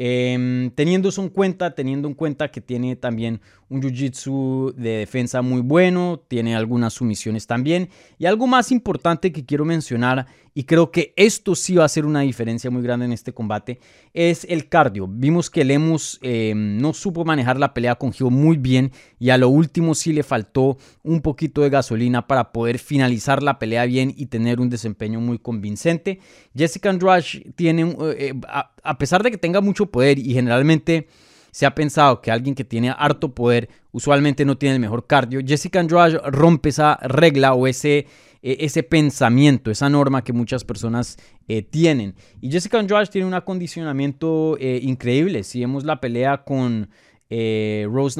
Em, 0.00 0.70
teniendo 0.70 1.08
eso 1.08 1.20
en 1.22 1.28
cuenta, 1.28 1.74
teniendo 1.74 2.06
en 2.06 2.14
cuenta 2.14 2.52
que 2.52 2.60
tiene 2.60 2.94
también 2.94 3.40
un 3.68 3.82
jiu-jitsu 3.82 4.72
de 4.74 4.90
defensa 4.98 5.42
muy 5.42 5.60
bueno, 5.60 6.22
tiene 6.28 6.54
algunas 6.54 6.94
sumisiones 6.94 7.48
también. 7.48 7.88
Y 8.16 8.26
algo 8.26 8.46
más 8.46 8.70
importante 8.70 9.32
que 9.32 9.44
quiero 9.44 9.64
mencionar, 9.64 10.26
y 10.54 10.64
creo 10.64 10.90
que 10.90 11.12
esto 11.16 11.54
sí 11.54 11.74
va 11.74 11.84
a 11.84 11.88
ser 11.88 12.06
una 12.06 12.20
diferencia 12.20 12.70
muy 12.70 12.82
grande 12.82 13.06
en 13.06 13.12
este 13.12 13.32
combate, 13.32 13.80
es 14.12 14.44
el 14.48 14.68
cardio. 14.68 15.06
Vimos 15.08 15.50
que 15.50 15.64
Lemus 15.64 16.18
em, 16.22 16.78
no 16.78 16.92
supo 16.92 17.24
manejar 17.24 17.58
la 17.58 17.74
pelea 17.74 17.94
con 17.94 18.12
Gio 18.12 18.30
muy 18.30 18.56
bien 18.56 18.92
y 19.18 19.30
a 19.30 19.38
lo 19.38 19.48
último 19.48 19.94
sí 19.94 20.12
le 20.12 20.22
faltó 20.22 20.78
un 21.02 21.20
poquito 21.20 21.62
de 21.62 21.70
gasolina 21.70 22.26
para 22.26 22.52
poder 22.52 22.78
finalizar 22.78 23.42
la 23.42 23.58
pelea 23.58 23.84
bien 23.84 24.12
y 24.16 24.26
tener 24.26 24.60
un 24.60 24.70
desempeño 24.70 25.20
muy 25.20 25.38
convincente. 25.38 26.20
Jessica 26.56 26.90
Andrade 26.90 27.52
tiene, 27.56 27.82
eh, 27.82 27.94
eh, 28.18 28.34
a 28.82 28.98
pesar 28.98 29.22
de 29.22 29.30
que 29.30 29.38
tenga 29.38 29.60
mucho 29.60 29.86
poder 29.86 30.18
y 30.18 30.34
generalmente 30.34 31.08
se 31.50 31.66
ha 31.66 31.74
pensado 31.74 32.20
que 32.20 32.30
alguien 32.30 32.54
que 32.54 32.64
tiene 32.64 32.90
harto 32.90 33.34
poder 33.34 33.68
usualmente 33.92 34.44
no 34.44 34.56
tiene 34.56 34.76
el 34.76 34.80
mejor 34.80 35.06
cardio, 35.06 35.40
Jessica 35.44 35.80
Andrade 35.80 36.18
rompe 36.26 36.68
esa 36.68 36.96
regla 37.02 37.54
o 37.54 37.66
ese, 37.66 38.06
e, 38.42 38.56
ese 38.60 38.82
pensamiento, 38.82 39.70
esa 39.70 39.88
norma 39.88 40.22
que 40.22 40.32
muchas 40.32 40.64
personas 40.64 41.16
eh, 41.48 41.62
tienen. 41.62 42.14
Y 42.40 42.50
Jessica 42.50 42.78
Andrade 42.78 43.06
tiene 43.06 43.26
un 43.26 43.34
acondicionamiento 43.34 44.56
eh, 44.60 44.80
increíble. 44.82 45.42
Si 45.42 45.60
vemos 45.60 45.84
la 45.84 46.00
pelea 46.00 46.44
con 46.44 46.88
eh, 47.30 47.86
Rose 47.90 48.18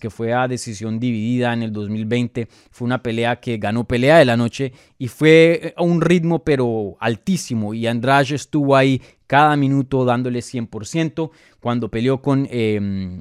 que 0.00 0.08
fue 0.10 0.32
a 0.32 0.48
decisión 0.48 0.98
dividida 0.98 1.52
en 1.52 1.62
el 1.62 1.72
2020. 1.72 2.48
Fue 2.70 2.86
una 2.86 3.02
pelea 3.02 3.36
que 3.40 3.58
ganó 3.58 3.84
pelea 3.84 4.18
de 4.18 4.24
la 4.24 4.36
noche 4.36 4.72
y 4.98 5.08
fue 5.08 5.74
a 5.76 5.82
un 5.82 6.00
ritmo 6.00 6.42
pero 6.42 6.96
altísimo. 7.00 7.74
Y 7.74 7.86
Andrade 7.86 8.34
estuvo 8.34 8.76
ahí 8.76 9.02
cada 9.26 9.56
minuto 9.56 10.04
dándole 10.04 10.40
100%. 10.40 11.30
Cuando 11.60 11.90
peleó 11.90 12.22
con 12.22 12.46
eh, 12.50 13.20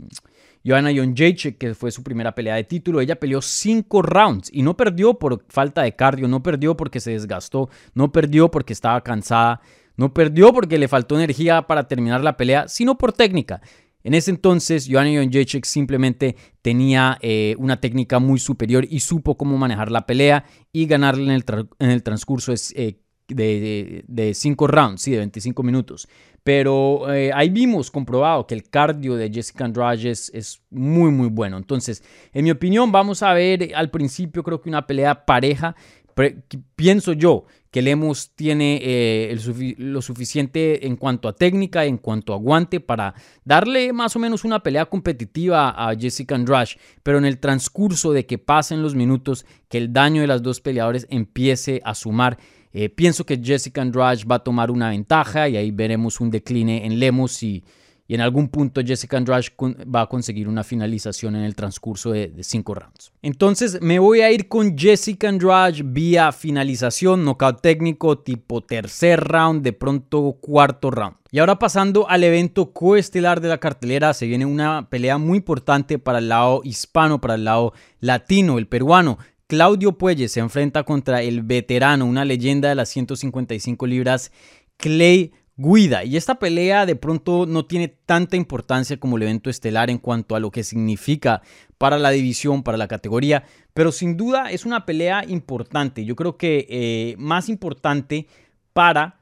Joanna 0.66 0.92
Jonjacek, 0.96 1.58
que 1.58 1.76
fue 1.76 1.92
su 1.92 2.04
primera 2.04 2.34
pelea 2.34 2.56
de 2.56 2.64
título, 2.64 3.02
ella 3.02 3.20
peleó 3.20 3.42
5 3.42 4.02
rounds 4.02 4.50
y 4.52 4.64
no 4.64 4.76
perdió 4.76 5.16
por 5.16 5.46
falta 5.48 5.84
de 5.84 5.96
cardio, 5.96 6.28
no 6.28 6.42
perdió 6.42 6.76
porque 6.76 7.00
se 7.00 7.12
desgastó, 7.12 7.70
no 7.94 8.12
perdió 8.12 8.50
porque 8.50 8.74
estaba 8.74 9.02
cansada. 9.02 9.62
No 9.98 10.14
perdió 10.14 10.52
porque 10.52 10.78
le 10.78 10.88
faltó 10.88 11.16
energía 11.16 11.62
para 11.64 11.88
terminar 11.88 12.22
la 12.22 12.36
pelea, 12.36 12.68
sino 12.68 12.98
por 12.98 13.14
técnica. 13.14 13.62
En 14.04 14.14
ese 14.14 14.30
entonces, 14.30 14.88
Joanna 14.90 15.28
Jacek 15.32 15.66
simplemente 15.66 16.36
tenía 16.62 17.18
eh, 17.22 17.56
una 17.58 17.82
técnica 17.82 18.20
muy 18.20 18.38
superior 18.38 18.86
y 18.88 19.00
supo 19.00 19.36
cómo 19.36 19.58
manejar 19.58 19.90
la 19.90 20.06
pelea 20.06 20.46
y 20.72 20.86
ganarle 20.86 21.34
en 21.34 21.90
el, 21.90 22.04
transcurso 22.04 22.54
eh, 22.76 23.00
de 23.28 24.32
5 24.34 24.68
rounds, 24.68 25.02
sí, 25.02 25.12
de 25.12 25.18
25 25.18 25.64
minutos. 25.64 26.08
Pero 26.46 27.12
eh, 27.12 27.32
ahí 27.34 27.50
vimos 27.50 27.90
comprobado 27.90 28.46
que 28.46 28.54
el 28.54 28.70
cardio 28.70 29.16
de 29.16 29.32
Jessica 29.34 29.66
Andrade 29.66 30.12
es, 30.12 30.62
muy, 30.70 31.10
muy 31.10 31.28
bueno. 31.28 31.58
Entonces, 31.58 32.04
en 32.34 32.44
mi 32.44 32.52
opinión, 32.52 32.92
vamos 32.92 33.24
a 33.24 33.34
ver 33.34 33.74
al 33.74 33.90
principio, 33.90 34.44
creo 34.44 34.62
que 34.62 34.70
una 34.70 34.86
pelea 34.86 35.26
pareja. 35.26 35.76
pienso 36.76 37.14
yo 37.14 37.46
que 37.72 37.82
Lemos 37.82 38.30
tiene 38.36 38.80
eh, 38.84 39.36
lo 39.80 40.04
suficiente 40.04 40.86
en 40.86 40.98
cuanto 40.98 41.28
a 41.28 41.36
técnica, 41.36 41.84
en 41.84 41.98
cuanto 41.98 42.32
a 42.32 42.36
aguante 42.36 42.80
para 42.80 43.16
darle 43.44 43.92
más 43.92 44.16
o 44.16 44.20
menos 44.20 44.46
una 44.46 44.62
pelea 44.62 44.86
competitiva 44.86 45.72
a 45.72 45.96
Jessica 45.96 46.36
Andrade, 46.36 46.78
pero 47.02 47.18
en 47.18 47.26
el 47.26 47.40
transcurso 47.40 48.14
de 48.14 48.28
que 48.28 48.38
pasen 48.38 48.84
los 48.84 48.94
minutos, 48.94 49.48
que 49.68 49.80
el 49.80 49.92
daño 49.92 50.22
de 50.22 50.28
las 50.28 50.44
dos 50.44 50.62
peleadores 50.62 51.08
empiece 51.10 51.82
a 51.84 51.96
sumar. 51.96 52.38
Eh, 52.78 52.90
pienso 52.90 53.26
que 53.26 53.40
Jessica 53.42 53.82
Andrade 53.82 54.26
va 54.30 54.36
a 54.36 54.40
tomar 54.40 54.70
una 54.70 54.90
ventaja 54.90 55.48
y 55.48 55.56
ahí 55.56 55.72
veremos 55.72 56.20
un 56.20 56.30
decline 56.30 56.86
en 56.86 57.00
Lemos 57.00 57.42
y 57.42 57.64
y 58.08 58.14
en 58.14 58.22
algún 58.22 58.50
punto 58.50 58.82
Jessica 58.86 59.18
Andrade 59.18 59.48
va 59.60 60.02
a 60.02 60.08
conseguir 60.08 60.48
una 60.48 60.64
finalización 60.64 61.36
en 61.36 61.44
el 61.44 61.56
transcurso 61.56 62.12
de, 62.12 62.32
cinco 62.42 62.76
rounds. 62.76 63.12
Entonces 63.22 63.82
me 63.82 64.00
voy 64.00 64.22
a 64.22 64.32
ir 64.32 64.48
con 64.48 64.78
Jessica 64.78 65.28
Andrade 65.28 65.82
vía 65.84 66.32
finalización, 66.32 67.24
knockout 67.26 67.62
técnico 67.62 68.20
tipo 68.20 68.62
tercer 68.62 69.22
round, 69.22 69.64
de 69.64 69.74
pronto 69.74 70.38
cuarto 70.40 70.92
round. 70.92 71.18
Y 71.32 71.40
ahora 71.40 71.58
pasando 71.58 72.08
al 72.08 72.24
evento 72.24 72.72
coestelar 72.72 73.42
de 73.42 73.50
la 73.50 73.58
cartelera, 73.58 74.14
se 74.14 74.28
viene 74.28 74.46
una 74.46 74.88
pelea 74.90 75.18
muy 75.18 75.40
importante 75.40 76.00
para 76.00 76.20
el 76.20 76.30
lado 76.30 76.62
hispano, 76.64 77.20
para 77.20 77.36
el 77.36 77.44
lado 77.44 77.74
latino, 78.00 78.58
el 78.58 78.68
peruano. 78.68 79.18
Claudio 79.48 79.92
Puelles 79.98 80.32
se 80.32 80.40
enfrenta 80.40 80.84
contra 80.84 81.22
el 81.22 81.44
veterano, 81.44 82.06
una 82.06 82.26
leyenda 82.26 82.70
de 82.70 82.76
las 82.76 82.90
155 82.90 83.86
libras, 83.86 84.32
Clay 84.78 85.34
Guida. 85.56 86.04
Y 86.04 86.18
esta 86.18 86.40
pelea 86.40 86.88
de 86.88 86.96
pronto 86.96 87.46
no 87.46 87.66
tiene 87.66 87.88
tanta 87.88 88.38
importancia 88.38 88.98
como 88.98 89.18
el 89.18 89.24
evento 89.24 89.52
estelar 89.52 89.92
en 89.92 90.00
cuanto 90.00 90.36
a 90.36 90.40
lo 90.40 90.50
que 90.50 90.64
significa 90.64 91.44
para 91.78 92.00
la 92.00 92.10
división, 92.10 92.64
para 92.64 92.78
la 92.78 92.88
categoría, 92.88 93.46
pero 93.76 93.92
sin 93.92 94.18
duda 94.18 94.50
es 94.50 94.66
una 94.66 94.86
pelea 94.86 95.24
importante. 95.28 96.06
Yo 96.06 96.16
creo 96.16 96.38
que 96.38 96.66
eh, 96.68 97.16
más 97.20 97.48
importante 97.48 98.28
para 98.74 99.20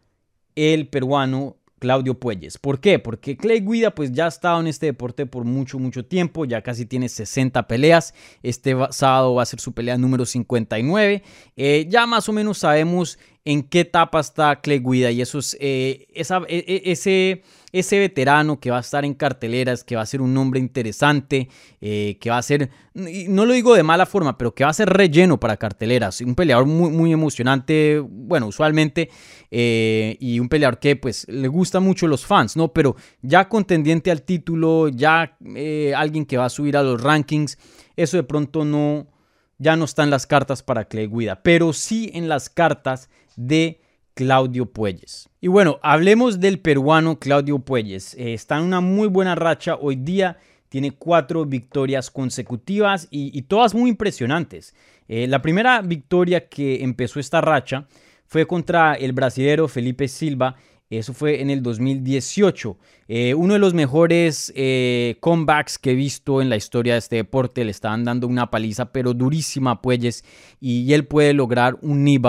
el 0.55 0.87
peruano 0.87 1.57
Claudio 1.83 2.17
Puelles. 2.17 2.57
¿Por 2.57 2.79
qué? 2.79 2.97
Porque 2.97 3.35
Clay 3.35 3.59
Guida 3.59 3.93
pues 3.93 4.13
ya 4.13 4.23
ha 4.23 4.29
estado 4.29 4.61
en 4.61 4.67
este 4.67 4.85
deporte 4.85 5.25
por 5.25 5.43
mucho, 5.43 5.79
mucho 5.79 6.05
tiempo, 6.05 6.45
ya 6.45 6.61
casi 6.61 6.85
tiene 6.85 7.09
60 7.09 7.67
peleas. 7.67 8.13
Este 8.41 8.73
sábado 8.91 9.35
va 9.35 9.43
a 9.43 9.45
ser 9.45 9.59
su 9.59 9.73
pelea 9.73 9.97
número 9.97 10.25
59. 10.25 11.23
Eh, 11.57 11.85
ya 11.89 12.07
más 12.07 12.29
o 12.29 12.31
menos 12.31 12.59
sabemos 12.59 13.19
en 13.45 13.63
qué 13.63 13.81
etapa 13.81 14.19
está 14.19 14.61
Clay 14.61 14.79
Guida 14.79 15.11
y 15.11 15.21
es 15.21 15.57
eh, 15.59 16.07
e, 16.13 16.23
e, 16.47 16.91
ese, 16.91 17.43
ese 17.73 17.99
veterano 17.99 18.59
que 18.59 18.71
va 18.71 18.77
a 18.77 18.79
estar 18.79 19.03
en 19.03 19.13
carteleras, 19.13 19.83
que 19.83 19.97
va 19.97 20.01
a 20.01 20.05
ser 20.05 20.21
un 20.21 20.33
nombre 20.33 20.61
interesante, 20.61 21.49
eh, 21.81 22.17
que 22.21 22.29
va 22.29 22.37
a 22.37 22.41
ser, 22.41 22.69
no 22.93 23.45
lo 23.45 23.53
digo 23.53 23.75
de 23.75 23.83
mala 23.83 24.05
forma, 24.05 24.37
pero 24.37 24.55
que 24.55 24.63
va 24.63 24.69
a 24.69 24.73
ser 24.73 24.89
relleno 24.89 25.39
para 25.41 25.57
carteleras, 25.57 26.21
un 26.21 26.35
peleador 26.35 26.65
muy, 26.65 26.89
muy 26.89 27.11
emocionante, 27.11 27.99
bueno, 27.99 28.47
usualmente, 28.47 29.09
eh, 29.51 30.15
y 30.21 30.39
un 30.39 30.47
peleador 30.47 30.79
que 30.79 30.95
pues 30.95 31.27
le 31.27 31.49
gusta 31.49 31.81
mucho 31.81 32.07
los 32.07 32.25
fans, 32.25 32.55
¿no? 32.55 32.71
Pero 32.71 32.95
ya 33.21 33.49
contendiente 33.49 34.09
al 34.09 34.21
título, 34.21 34.87
ya 34.87 35.37
alguien 35.97 36.25
que 36.25 36.37
va 36.37 36.45
a 36.45 36.49
subir 36.49 36.77
a 36.77 36.83
los 36.83 37.01
rankings, 37.01 37.57
eso 37.97 38.15
de 38.15 38.23
pronto 38.23 38.63
no, 38.63 39.07
ya 39.57 39.75
no 39.75 39.85
está 39.85 40.03
en 40.03 40.09
las 40.09 40.27
cartas 40.27 40.63
para 40.63 40.85
Clay 40.85 41.07
Guida, 41.07 41.41
pero 41.43 41.73
sí 41.73 42.09
en 42.13 42.29
las 42.29 42.49
cartas 42.49 43.09
de 43.35 43.81
Claudio 44.13 44.65
Puelles. 44.67 45.29
Y 45.41 45.47
bueno, 45.47 45.79
hablemos 45.81 46.39
del 46.39 46.59
peruano 46.59 47.19
Claudio 47.19 47.59
Puelles. 47.59 48.13
Eh, 48.15 48.33
está 48.33 48.57
en 48.57 48.63
una 48.63 48.81
muy 48.81 49.07
buena 49.07 49.35
racha 49.35 49.75
hoy 49.75 49.95
día. 49.95 50.37
Tiene 50.69 50.91
cuatro 50.91 51.45
victorias 51.45 52.09
consecutivas 52.09 53.07
y, 53.11 53.41
todas 53.43 53.75
muy 53.75 53.91
impresionantes. 53.91 54.73
Eh, 55.07 55.27
la 55.27 55.41
primera 55.41 55.81
victoria 55.81 56.47
que 56.47 56.83
empezó 56.83 57.19
esta 57.19 57.41
racha 57.41 57.87
fue 58.25 58.47
contra 58.47 58.95
el 58.95 59.13
brasilero 59.13 59.67
Felipe 59.67 60.07
Silva 60.07 60.55
eso 60.97 61.13
fue 61.13 61.41
en 61.41 61.49
el 61.49 61.63
2018. 61.63 62.77
Eh, 63.07 63.33
uno 63.33 63.53
de 63.53 63.59
los 63.59 63.73
mejores 63.73 64.51
eh, 64.55 65.17
comebacks 65.19 65.77
que 65.77 65.91
he 65.91 65.95
visto 65.95 66.41
en 66.41 66.49
la 66.49 66.55
historia 66.55 66.93
de 66.93 66.99
este 66.99 67.15
deporte. 67.17 67.63
Le 67.63 67.71
estaban 67.71 68.03
dando 68.03 68.27
una 68.27 68.49
paliza, 68.49 68.91
pero 68.91 69.13
durísima 69.13 69.71
a 69.71 69.81
Puelles. 69.81 70.23
Y 70.59 70.91
él 70.93 71.05
puede 71.05 71.33
lograr 71.33 71.77
un 71.81 72.03
knee 72.03 72.21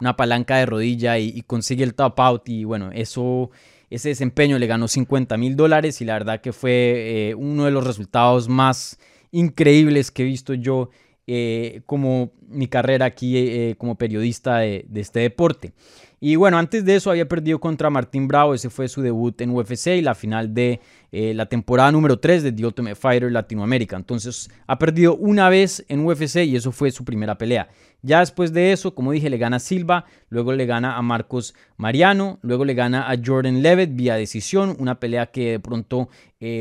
una 0.00 0.16
palanca 0.16 0.56
de 0.56 0.66
rodilla 0.66 1.18
y, 1.18 1.42
consigue 1.42 1.84
el 1.84 1.94
top 1.94 2.20
out. 2.20 2.48
Y 2.48 2.64
bueno, 2.64 2.90
eso, 2.92 3.50
ese 3.90 4.10
desempeño 4.10 4.58
le 4.58 4.66
ganó 4.66 4.88
50 4.88 5.36
mil 5.36 5.56
dólares. 5.56 6.00
Y 6.00 6.04
la 6.04 6.14
verdad 6.14 6.40
que 6.40 6.52
fue 6.52 7.30
eh, 7.30 7.34
uno 7.34 7.64
de 7.64 7.70
los 7.70 7.86
resultados 7.86 8.48
más 8.48 8.98
increíbles 9.32 10.10
que 10.10 10.22
he 10.22 10.26
visto 10.26 10.54
yo 10.54 10.90
eh, 11.28 11.80
como 11.86 12.30
mi 12.48 12.68
carrera 12.68 13.06
aquí 13.06 13.36
eh, 13.36 13.74
como 13.78 13.96
periodista 13.96 14.58
de, 14.58 14.86
este 14.94 15.18
deporte. 15.18 15.72
Y 16.20 16.36
bueno, 16.36 16.56
antes 16.56 16.84
de 16.84 16.94
eso 16.94 17.10
había 17.10 17.26
perdido 17.26 17.58
contra 17.58 17.90
Martín 17.90 18.28
Bravo, 18.28 18.54
ese 18.54 18.70
fue 18.70 18.86
su 18.86 19.02
debut 19.02 19.40
en 19.40 19.50
UFC 19.50 19.88
y 19.88 20.02
la 20.02 20.14
final 20.14 20.54
de 20.54 20.78
eh, 21.10 21.34
la 21.34 21.46
temporada 21.46 21.90
número 21.90 22.20
3 22.20 22.44
de 22.44 22.52
The 22.52 22.64
Ultimate 22.64 22.94
Fighter 22.94 23.32
Latinoamérica. 23.32 23.96
Entonces 23.96 24.48
ha 24.68 24.78
perdido 24.78 25.16
una 25.16 25.48
vez 25.48 25.84
en 25.88 26.06
UFC 26.06 26.44
y 26.44 26.54
eso 26.54 26.70
fue 26.70 26.92
su 26.92 27.04
primera 27.04 27.36
pelea. 27.36 27.70
Ya 28.02 28.20
después 28.20 28.52
de 28.52 28.70
eso, 28.70 28.94
como 28.94 29.10
dije, 29.10 29.28
le 29.28 29.36
gana 29.36 29.56
a 29.56 29.60
Silva, 29.60 30.04
luego 30.28 30.52
le 30.52 30.64
gana 30.64 30.96
a 30.96 31.02
Marcos 31.02 31.56
Mariano, 31.76 32.38
luego 32.42 32.64
le 32.64 32.74
gana 32.74 33.10
a 33.10 33.16
Jordan 33.22 33.62
Levitt 33.62 33.96
vía 33.96 34.14
decisión, 34.14 34.76
una 34.78 35.00
pelea 35.00 35.26
que 35.26 35.50
de 35.52 35.60
pronto 35.60 36.08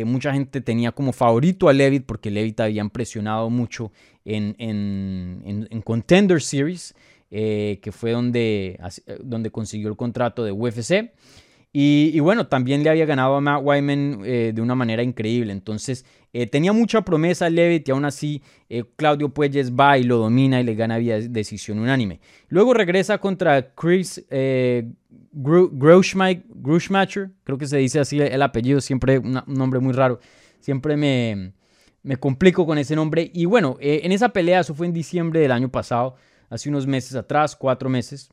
mucha 0.06 0.34
gente 0.34 0.62
tenía 0.62 0.94
como 0.94 1.12
favorito 1.12 1.68
a 1.70 1.74
Levitt 1.74 2.06
porque 2.06 2.32
Levitt 2.32 2.62
había 2.62 2.84
presionado 2.86 3.50
mucho 3.52 3.92
en, 4.26 4.56
en, 5.70 5.82
Contender 5.82 6.42
Series, 6.42 6.96
eh, 7.32 7.80
que 7.82 7.92
fue 7.92 8.12
donde, 8.12 8.80
eh, 9.08 9.20
donde 9.24 9.52
consiguió 9.52 9.88
el 9.90 9.96
contrato 9.96 10.44
de 10.44 10.52
UFC. 10.52 11.14
Y, 11.78 12.18
bueno, 12.22 12.48
también 12.48 12.84
le 12.84 12.90
había 12.90 13.06
ganado 13.06 13.36
a 13.36 13.42
Matt 13.42 13.62
Wyman 13.62 14.22
eh, 14.24 14.54
de 14.56 14.62
una 14.62 14.76
manera 14.76 15.04
increíble. 15.04 15.52
Entonces, 15.52 16.06
tenía 16.50 16.72
mucha 16.72 17.02
promesa 17.02 17.50
Levitt 17.50 17.90
y 17.90 17.92
aún 17.92 18.06
así 18.06 18.42
Claudio 18.96 19.28
Puelles 19.28 19.74
va 19.74 19.98
y 19.98 20.04
lo 20.04 20.18
domina 20.18 20.62
y 20.62 20.64
le 20.64 20.74
gana 20.76 20.98
vía 20.98 21.20
decisión 21.20 21.80
unánime. 21.80 22.22
Luego 22.48 22.74
regresa 22.74 23.18
contra 23.18 23.74
Chris 23.76 24.24
Grushmacher, 25.34 27.32
creo 27.44 27.58
que 27.58 27.68
se 27.68 27.76
dice 27.76 28.00
así 28.00 28.22
el 28.22 28.42
apellido, 28.42 28.80
siempre 28.80 29.20
un 29.20 29.42
nombre 29.46 29.82
muy 29.82 29.92
raro. 29.92 30.22
Siempre 30.62 30.96
me, 30.96 31.52
me 32.06 32.18
complico 32.18 32.66
con 32.68 32.78
ese 32.78 32.96
nombre. 32.96 33.32
Y 33.34 33.46
bueno, 33.46 33.78
eh, 33.82 34.02
en 34.04 34.12
esa 34.12 34.30
pelea, 34.30 34.60
eso 34.60 34.76
fue 34.76 34.86
en 34.86 34.94
diciembre 34.94 35.40
del 35.40 35.52
año 35.52 35.70
pasado, 35.70 36.16
hace 36.50 36.70
unos 36.70 36.86
meses 36.86 37.16
atrás, 37.16 37.56
cuatro 37.56 37.90
meses. 37.90 38.30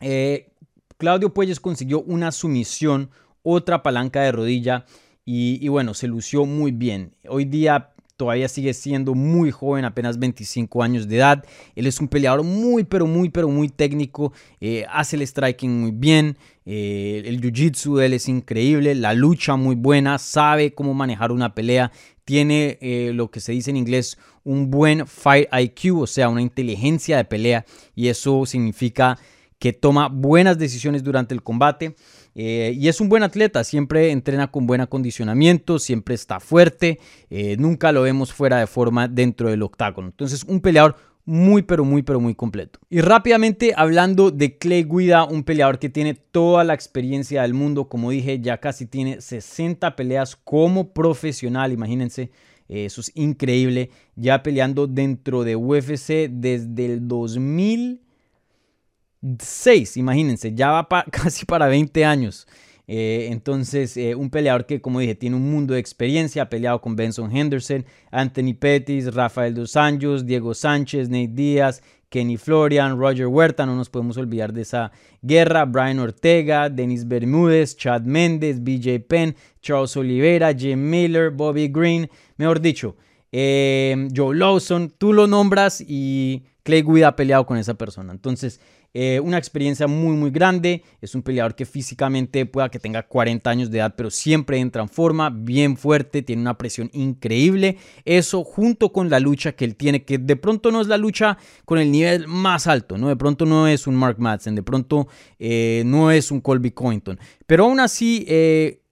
Eh, 0.00 0.52
Claudio 0.98 1.32
Puelles 1.32 1.60
consiguió 1.60 2.02
una 2.02 2.30
sumisión, 2.30 3.10
otra 3.42 3.82
palanca 3.82 4.20
de 4.20 4.32
rodilla 4.32 4.84
y, 5.24 5.66
bueno, 5.68 5.94
se 5.94 6.06
lució 6.06 6.44
muy 6.44 6.72
bien. 6.72 7.14
Hoy 7.26 7.46
día 7.46 7.94
todavía 8.18 8.48
sigue 8.48 8.74
siendo 8.74 9.14
muy 9.14 9.50
joven, 9.50 9.86
apenas 9.86 10.18
25 10.18 10.82
años 10.82 11.08
de 11.08 11.16
edad. 11.16 11.44
Él 11.74 11.86
es 11.86 11.98
un 12.00 12.08
peleador 12.08 12.42
muy, 12.42 12.84
pero 12.84 13.06
muy, 13.06 13.30
pero 13.30 13.48
muy 13.48 13.70
técnico. 13.70 14.34
Eh, 14.60 14.84
hace 14.90 15.16
el 15.16 15.26
striking 15.26 15.80
muy 15.80 15.90
bien. 15.90 16.36
El 16.66 17.40
jiu-jitsu 17.40 17.98
de 17.98 18.06
él 18.06 18.12
es 18.14 18.28
increíble. 18.28 18.94
La 18.94 19.12
lucha 19.12 19.56
muy 19.56 19.74
buena. 19.74 20.18
Sabe 20.18 20.74
cómo 20.74 20.94
manejar 20.94 21.32
una 21.32 21.54
pelea 21.54 21.92
tiene 22.24 22.78
eh, 22.80 23.12
lo 23.14 23.30
que 23.30 23.40
se 23.40 23.52
dice 23.52 23.70
en 23.70 23.76
inglés 23.76 24.18
un 24.44 24.70
buen 24.70 25.06
fight 25.06 25.48
IQ, 25.52 26.00
o 26.00 26.06
sea, 26.06 26.28
una 26.28 26.42
inteligencia 26.42 27.16
de 27.16 27.24
pelea, 27.24 27.64
y 27.94 28.08
eso 28.08 28.44
significa 28.46 29.18
que 29.58 29.72
toma 29.72 30.08
buenas 30.08 30.58
decisiones 30.58 31.02
durante 31.02 31.34
el 31.34 31.42
combate. 31.42 31.94
Eh, 32.34 32.74
y 32.76 32.88
es 32.88 33.00
un 33.00 33.08
buen 33.08 33.22
atleta, 33.22 33.62
siempre 33.62 34.10
entrena 34.10 34.50
con 34.50 34.66
buen 34.66 34.80
acondicionamiento, 34.80 35.78
siempre 35.78 36.16
está 36.16 36.40
fuerte, 36.40 36.98
eh, 37.30 37.56
nunca 37.58 37.92
lo 37.92 38.02
vemos 38.02 38.32
fuera 38.32 38.58
de 38.58 38.66
forma 38.66 39.06
dentro 39.06 39.50
del 39.50 39.62
octágono. 39.62 40.08
Entonces, 40.08 40.42
un 40.44 40.60
peleador 40.60 40.96
muy 41.24 41.62
pero 41.62 41.84
muy 41.84 42.02
pero 42.02 42.20
muy 42.20 42.34
completo. 42.34 42.78
Y 42.90 43.00
rápidamente 43.00 43.72
hablando 43.76 44.30
de 44.30 44.58
Clay 44.58 44.84
Guida, 44.84 45.24
un 45.24 45.44
peleador 45.44 45.78
que 45.78 45.88
tiene 45.88 46.12
toda 46.14 46.64
la 46.64 46.74
experiencia 46.74 47.40
del 47.42 47.54
mundo, 47.54 47.88
como 47.88 48.10
dije, 48.10 48.40
ya 48.40 48.58
casi 48.58 48.86
tiene 48.86 49.20
60 49.20 49.96
peleas 49.96 50.36
como 50.36 50.92
profesional, 50.92 51.72
imagínense, 51.72 52.30
eh, 52.68 52.84
eso 52.86 53.00
es 53.00 53.10
increíble, 53.14 53.90
ya 54.16 54.42
peleando 54.42 54.86
dentro 54.86 55.44
de 55.44 55.56
UFC 55.56 56.28
desde 56.30 56.86
el 56.86 57.08
2006, 57.08 59.96
imagínense, 59.96 60.54
ya 60.54 60.70
va 60.70 60.86
casi 61.10 61.46
para 61.46 61.68
20 61.68 62.04
años. 62.04 62.46
Eh, 62.86 63.28
entonces, 63.30 63.96
eh, 63.96 64.14
un 64.14 64.30
peleador 64.30 64.66
que, 64.66 64.80
como 64.80 65.00
dije, 65.00 65.14
tiene 65.14 65.36
un 65.36 65.50
mundo 65.50 65.74
de 65.74 65.80
experiencia, 65.80 66.42
ha 66.42 66.48
peleado 66.50 66.80
con 66.80 66.96
Benson 66.96 67.34
Henderson, 67.34 67.84
Anthony 68.10 68.54
Pettis, 68.58 69.14
Rafael 69.14 69.54
Dos 69.54 69.76
Anjos, 69.76 70.26
Diego 70.26 70.52
Sánchez, 70.54 71.08
Nate 71.08 71.28
Díaz, 71.28 71.82
Kenny 72.10 72.36
Florian, 72.36 72.98
Roger 72.98 73.26
Huerta, 73.26 73.66
no 73.66 73.74
nos 73.74 73.88
podemos 73.88 74.16
olvidar 74.18 74.52
de 74.52 74.62
esa 74.62 74.92
guerra, 75.22 75.64
Brian 75.64 75.98
Ortega, 75.98 76.68
Denis 76.68 77.08
Bermúdez, 77.08 77.76
Chad 77.76 78.02
Méndez, 78.02 78.62
BJ 78.62 79.00
Penn, 79.00 79.34
Charles 79.60 79.96
Oliveira, 79.96 80.52
Jim 80.54 80.78
Miller, 80.90 81.30
Bobby 81.30 81.68
Green, 81.68 82.08
mejor 82.36 82.60
dicho, 82.60 82.96
eh, 83.32 84.08
Joe 84.14 84.36
Lawson, 84.36 84.92
tú 84.96 85.12
lo 85.12 85.26
nombras 85.26 85.80
y 85.84 86.44
Clay 86.62 86.82
Guida 86.82 87.08
ha 87.08 87.16
peleado 87.16 87.46
con 87.46 87.58
esa 87.58 87.74
persona. 87.74 88.12
Entonces, 88.12 88.60
eh, 88.94 89.18
una 89.18 89.38
experiencia 89.38 89.88
muy, 89.88 90.16
muy 90.16 90.30
grande. 90.30 90.84
Es 91.00 91.16
un 91.16 91.22
peleador 91.22 91.56
que 91.56 91.66
físicamente 91.66 92.46
pueda 92.46 92.68
que 92.68 92.78
tenga 92.78 93.02
40 93.02 93.50
años 93.50 93.70
de 93.70 93.78
edad, 93.78 93.94
pero 93.96 94.08
siempre 94.08 94.58
entra 94.58 94.82
en 94.82 94.88
forma, 94.88 95.30
bien 95.30 95.76
fuerte, 95.76 96.22
tiene 96.22 96.42
una 96.42 96.56
presión 96.56 96.90
increíble. 96.92 97.76
Eso 98.04 98.44
junto 98.44 98.92
con 98.92 99.10
la 99.10 99.18
lucha 99.18 99.52
que 99.52 99.64
él 99.64 99.74
tiene, 99.74 100.04
que 100.04 100.18
de 100.18 100.36
pronto 100.36 100.70
no 100.70 100.80
es 100.80 100.86
la 100.86 100.96
lucha 100.96 101.36
con 101.64 101.78
el 101.80 101.90
nivel 101.90 102.28
más 102.28 102.68
alto, 102.68 102.96
¿no? 102.96 103.08
De 103.08 103.16
pronto 103.16 103.44
no 103.46 103.66
es 103.66 103.88
un 103.88 103.96
Mark 103.96 104.20
Madsen, 104.20 104.54
de 104.54 104.62
pronto 104.62 105.08
eh, 105.40 105.82
no 105.84 106.12
es 106.12 106.30
un 106.30 106.40
Colby 106.40 106.70
Cointon. 106.70 107.18
Pero 107.46 107.64
aún 107.64 107.80
así, 107.80 108.24
eh, 108.28 108.83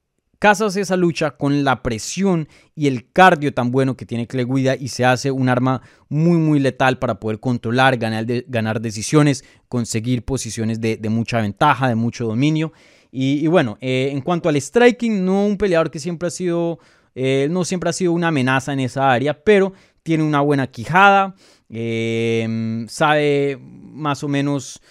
casas 0.42 0.74
esa 0.74 0.96
lucha 0.96 1.30
con 1.30 1.62
la 1.62 1.84
presión 1.84 2.48
y 2.74 2.88
el 2.88 3.12
cardio 3.12 3.54
tan 3.54 3.70
bueno 3.70 3.96
que 3.96 4.04
tiene 4.04 4.26
Guida 4.28 4.74
y 4.74 4.88
se 4.88 5.04
hace 5.04 5.30
un 5.30 5.48
arma 5.48 5.82
muy 6.08 6.36
muy 6.36 6.58
letal 6.58 6.98
para 6.98 7.20
poder 7.20 7.38
controlar, 7.38 7.96
ganar, 7.96 8.26
ganar 8.48 8.80
decisiones, 8.80 9.44
conseguir 9.68 10.24
posiciones 10.24 10.80
de, 10.80 10.98
mucha 11.08 11.40
ventaja, 11.40 11.86
de 11.86 11.94
mucho 11.94 12.26
dominio. 12.26 12.72
Y, 13.12 13.46
bueno, 13.46 13.78
eh, 13.80 14.08
en 14.10 14.20
cuanto 14.20 14.48
al 14.48 14.60
striking, 14.60 15.24
no 15.24 15.46
un 15.46 15.56
peleador 15.56 15.92
que 15.92 16.00
siempre 16.00 16.26
ha 16.26 16.32
sido, 16.32 16.80
eh, 17.14 17.46
no 17.48 17.64
siempre 17.64 17.90
ha 17.90 17.92
sido 17.92 18.10
una 18.10 18.28
amenaza 18.28 18.72
en 18.72 18.80
esa 18.80 19.12
área, 19.12 19.44
pero 19.44 19.74
tiene 20.02 20.24
una 20.24 20.40
buena 20.40 20.66
quijada, 20.66 21.36
eh, 21.70 22.84
sabe 22.88 23.60
más 23.60 24.24
o 24.24 24.28
menos 24.28 24.82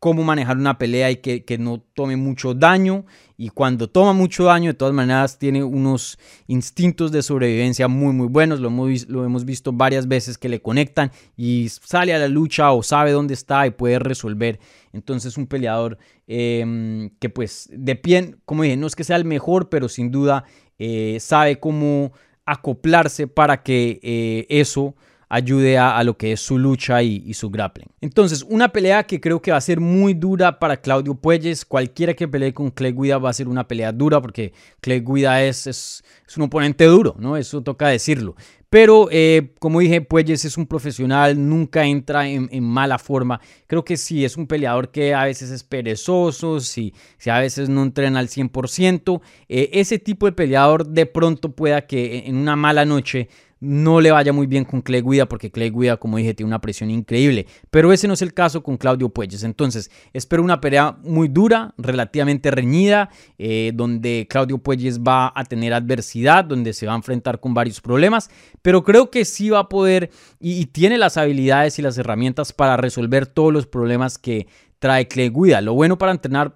cómo 0.00 0.24
manejar 0.24 0.56
una 0.56 0.78
pelea 0.78 1.10
y 1.10 1.16
que, 1.16 1.44
que, 1.44 1.58
no 1.58 1.78
tome 1.94 2.16
mucho 2.16 2.54
daño. 2.54 3.04
Y 3.36 3.50
cuando 3.50 3.88
toma 3.88 4.14
mucho 4.14 4.44
daño, 4.44 4.70
de 4.70 4.74
todas 4.74 4.94
maneras, 4.94 5.38
tiene 5.38 5.62
unos 5.62 6.18
instintos 6.46 7.12
de 7.12 7.22
sobrevivencia 7.22 7.86
muy, 7.86 8.14
muy 8.14 8.26
buenos. 8.26 8.60
Lo 8.60 8.68
hemos, 8.68 9.08
lo 9.08 9.26
hemos 9.26 9.44
visto 9.44 9.72
varias 9.72 10.08
veces 10.08 10.38
que 10.38 10.48
le 10.48 10.62
conectan 10.62 11.12
y 11.36 11.68
sale 11.68 12.14
a 12.14 12.18
la 12.18 12.28
lucha 12.28 12.72
o 12.72 12.82
sabe 12.82 13.12
dónde 13.12 13.34
está 13.34 13.66
y 13.66 13.72
puede 13.72 13.98
resolver. 13.98 14.58
Entonces, 14.94 15.36
un 15.36 15.46
peleador 15.46 15.98
em, 16.26 17.10
que, 17.20 17.28
pues, 17.28 17.68
de 17.70 17.94
pie, 17.94 18.36
como 18.46 18.62
dije, 18.62 18.78
no 18.78 18.86
es 18.86 18.96
que 18.96 19.04
sea 19.04 19.16
el 19.16 19.26
mejor, 19.26 19.68
pero 19.68 19.90
sin 19.90 20.10
duda 20.10 20.44
eh, 20.78 21.18
sabe 21.20 21.60
cómo 21.60 22.12
acoplarse 22.46 23.26
para 23.26 23.62
que 23.62 24.00
eh, 24.02 24.46
eso 24.48 24.96
ayude 25.30 25.78
a, 25.78 26.02
lo 26.02 26.16
que 26.18 26.32
es 26.32 26.40
su 26.40 26.58
lucha 26.58 27.02
y, 27.04 27.32
su 27.34 27.50
grappling. 27.50 27.86
Entonces, 28.00 28.44
una 28.48 28.68
pelea 28.70 29.04
que 29.04 29.20
creo 29.20 29.40
que 29.40 29.52
va 29.52 29.56
a 29.56 29.60
ser 29.60 29.78
muy 29.78 30.12
dura 30.12 30.58
para 30.58 30.80
Claudio 30.80 31.14
Puelles. 31.14 31.64
Cualquiera 31.64 32.14
que 32.14 32.26
pelee 32.26 32.52
con 32.52 32.70
Clay 32.70 32.92
Guida 32.92 33.16
va 33.18 33.30
a 33.30 33.32
ser 33.32 33.48
una 33.48 33.66
pelea 33.66 33.92
dura 33.92 34.20
porque 34.20 34.52
Clay 34.80 35.00
Guida 35.00 35.42
es, 35.44 35.68
es, 35.68 36.02
un 36.36 36.42
oponente 36.42 36.84
duro, 36.84 37.14
¿no? 37.16 37.36
Eso 37.36 37.62
toca 37.62 37.88
decirlo. 37.88 38.34
Pero, 38.68 39.08
eh, 39.10 39.52
como 39.60 39.80
dije, 39.80 40.00
Puelles 40.00 40.44
es 40.44 40.56
un 40.56 40.66
profesional, 40.66 41.48
nunca 41.48 41.84
entra 41.84 42.28
en, 42.28 42.48
mala 42.64 42.98
forma. 42.98 43.40
Creo 43.68 43.84
que 43.84 43.96
sí, 43.96 44.24
es 44.24 44.36
un 44.36 44.48
peleador 44.48 44.90
que 44.90 45.14
a 45.14 45.24
veces 45.24 45.50
es 45.50 45.62
perezoso, 45.62 46.58
si, 46.60 46.92
a 47.26 47.38
veces 47.38 47.68
no 47.68 47.84
entrena 47.84 48.18
al 48.18 48.28
100%. 48.28 49.20
Eh, 49.48 49.70
ese 49.74 50.00
tipo 50.00 50.26
de 50.26 50.32
peleador 50.32 50.86
de 50.88 51.06
pronto 51.06 51.52
pueda 51.52 51.86
que 51.86 52.24
en 52.26 52.36
una 52.36 52.56
mala 52.56 52.84
noche 52.84 53.28
no 53.60 54.00
le 54.00 54.10
vaya 54.10 54.32
muy 54.32 54.46
bien 54.46 54.64
con 54.64 54.80
Clay 54.80 55.02
Guida, 55.02 55.26
porque 55.26 55.50
Clay 55.50 55.70
Guida, 55.70 55.98
como 55.98 56.16
dije, 56.16 56.32
tiene 56.32 56.48
una 56.48 56.62
presión 56.62 56.90
increíble. 56.90 57.46
Pero 57.70 57.92
ese 57.92 58.08
no 58.08 58.14
es 58.14 58.22
el 58.22 58.32
caso 58.32 58.62
con 58.62 58.78
Claudio 58.78 59.10
Puelles. 59.10 59.44
Entonces, 59.44 59.90
espero 60.14 60.42
una 60.42 60.62
pelea 60.62 60.96
muy 61.02 61.28
dura, 61.28 61.74
relativamente 61.76 62.50
reñida, 62.50 63.10
eh, 63.38 63.72
donde 63.74 64.26
Claudio 64.30 64.58
Puelles 64.58 65.00
va 65.00 65.30
a 65.34 65.44
tener 65.44 65.74
adversidad, 65.74 66.44
donde 66.44 66.72
se 66.72 66.86
va 66.86 66.94
a 66.94 66.96
enfrentar 66.96 67.38
con 67.38 67.52
varios 67.52 67.82
problemas. 67.82 68.30
Pero 68.62 68.82
creo 68.82 69.10
que 69.10 69.26
sí 69.26 69.50
va 69.50 69.60
a 69.60 69.68
poder 69.68 70.10
y, 70.40 70.66
tiene 70.70 70.96
las 70.98 71.16
habilidades 71.16 71.78
y 71.78 71.82
las 71.82 71.98
herramientas 71.98 72.52
para 72.52 72.76
resolver 72.76 73.26
todos 73.26 73.52
los 73.52 73.66
problemas 73.66 74.18
que 74.18 74.46
trae 74.78 75.06
Clay 75.06 75.28
Guida. 75.28 75.60
Lo 75.60 75.74
bueno 75.74 75.98
para 75.98 76.12
entrenar 76.12 76.54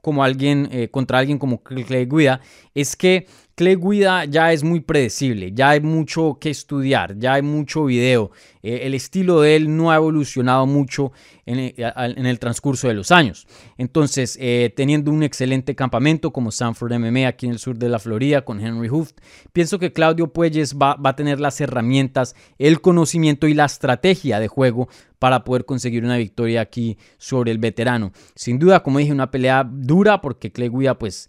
como 0.00 0.24
alguien, 0.24 0.68
eh, 0.72 0.88
contra 0.88 1.18
alguien 1.18 1.38
como 1.38 1.62
Clay 1.62 2.06
Guida, 2.06 2.40
es 2.80 2.96
que 2.96 3.26
Clay 3.58 3.74
Guida 3.74 4.24
ya 4.24 4.52
es 4.52 4.62
muy 4.62 4.78
predecible, 4.78 5.50
ya 5.52 5.70
hay 5.70 5.80
mucho 5.80 6.38
que 6.40 6.48
estudiar, 6.48 7.18
ya 7.18 7.34
hay 7.34 7.42
mucho 7.42 7.86
video. 7.86 8.30
Eh, 8.62 8.82
el 8.84 8.94
estilo 8.94 9.40
de 9.40 9.56
él 9.56 9.76
no 9.76 9.90
ha 9.90 9.96
evolucionado 9.96 10.64
mucho 10.64 11.10
en 11.44 11.74
el, 11.76 12.38
transcurso 12.38 12.86
de 12.86 12.94
los 12.94 13.10
años. 13.10 13.48
Entonces, 13.76 14.38
eh, 14.40 14.72
teniendo 14.76 15.10
un 15.10 15.24
excelente 15.24 15.74
campamento 15.74 16.32
como 16.32 16.52
Sanford 16.52 16.92
MMA 17.00 17.26
aquí 17.26 17.46
en 17.46 17.52
el 17.52 17.58
sur 17.58 17.76
de 17.76 17.88
la 17.88 17.98
Florida 17.98 18.44
con 18.44 18.60
Henry 18.60 18.86
Hooft, 18.86 19.14
pienso 19.52 19.80
que 19.80 19.92
Claudio 19.92 20.32
Puelles 20.32 20.76
va, 20.76 20.94
va 20.94 21.10
a 21.10 21.16
tener 21.16 21.40
las 21.40 21.60
herramientas, 21.60 22.36
el 22.58 22.80
conocimiento 22.80 23.48
y 23.48 23.54
la 23.54 23.64
estrategia 23.64 24.38
de 24.38 24.46
juego 24.46 24.88
para 25.18 25.42
poder 25.42 25.64
conseguir 25.64 26.04
una 26.04 26.16
victoria 26.16 26.60
aquí 26.60 26.96
sobre 27.16 27.50
el 27.50 27.58
veterano. 27.58 28.12
Sin 28.36 28.60
duda, 28.60 28.84
como 28.84 29.00
dije, 29.00 29.10
una 29.10 29.32
pelea 29.32 29.68
dura 29.68 30.20
porque 30.20 30.52
Clay 30.52 30.68
Guida 30.68 30.96
pues 30.96 31.28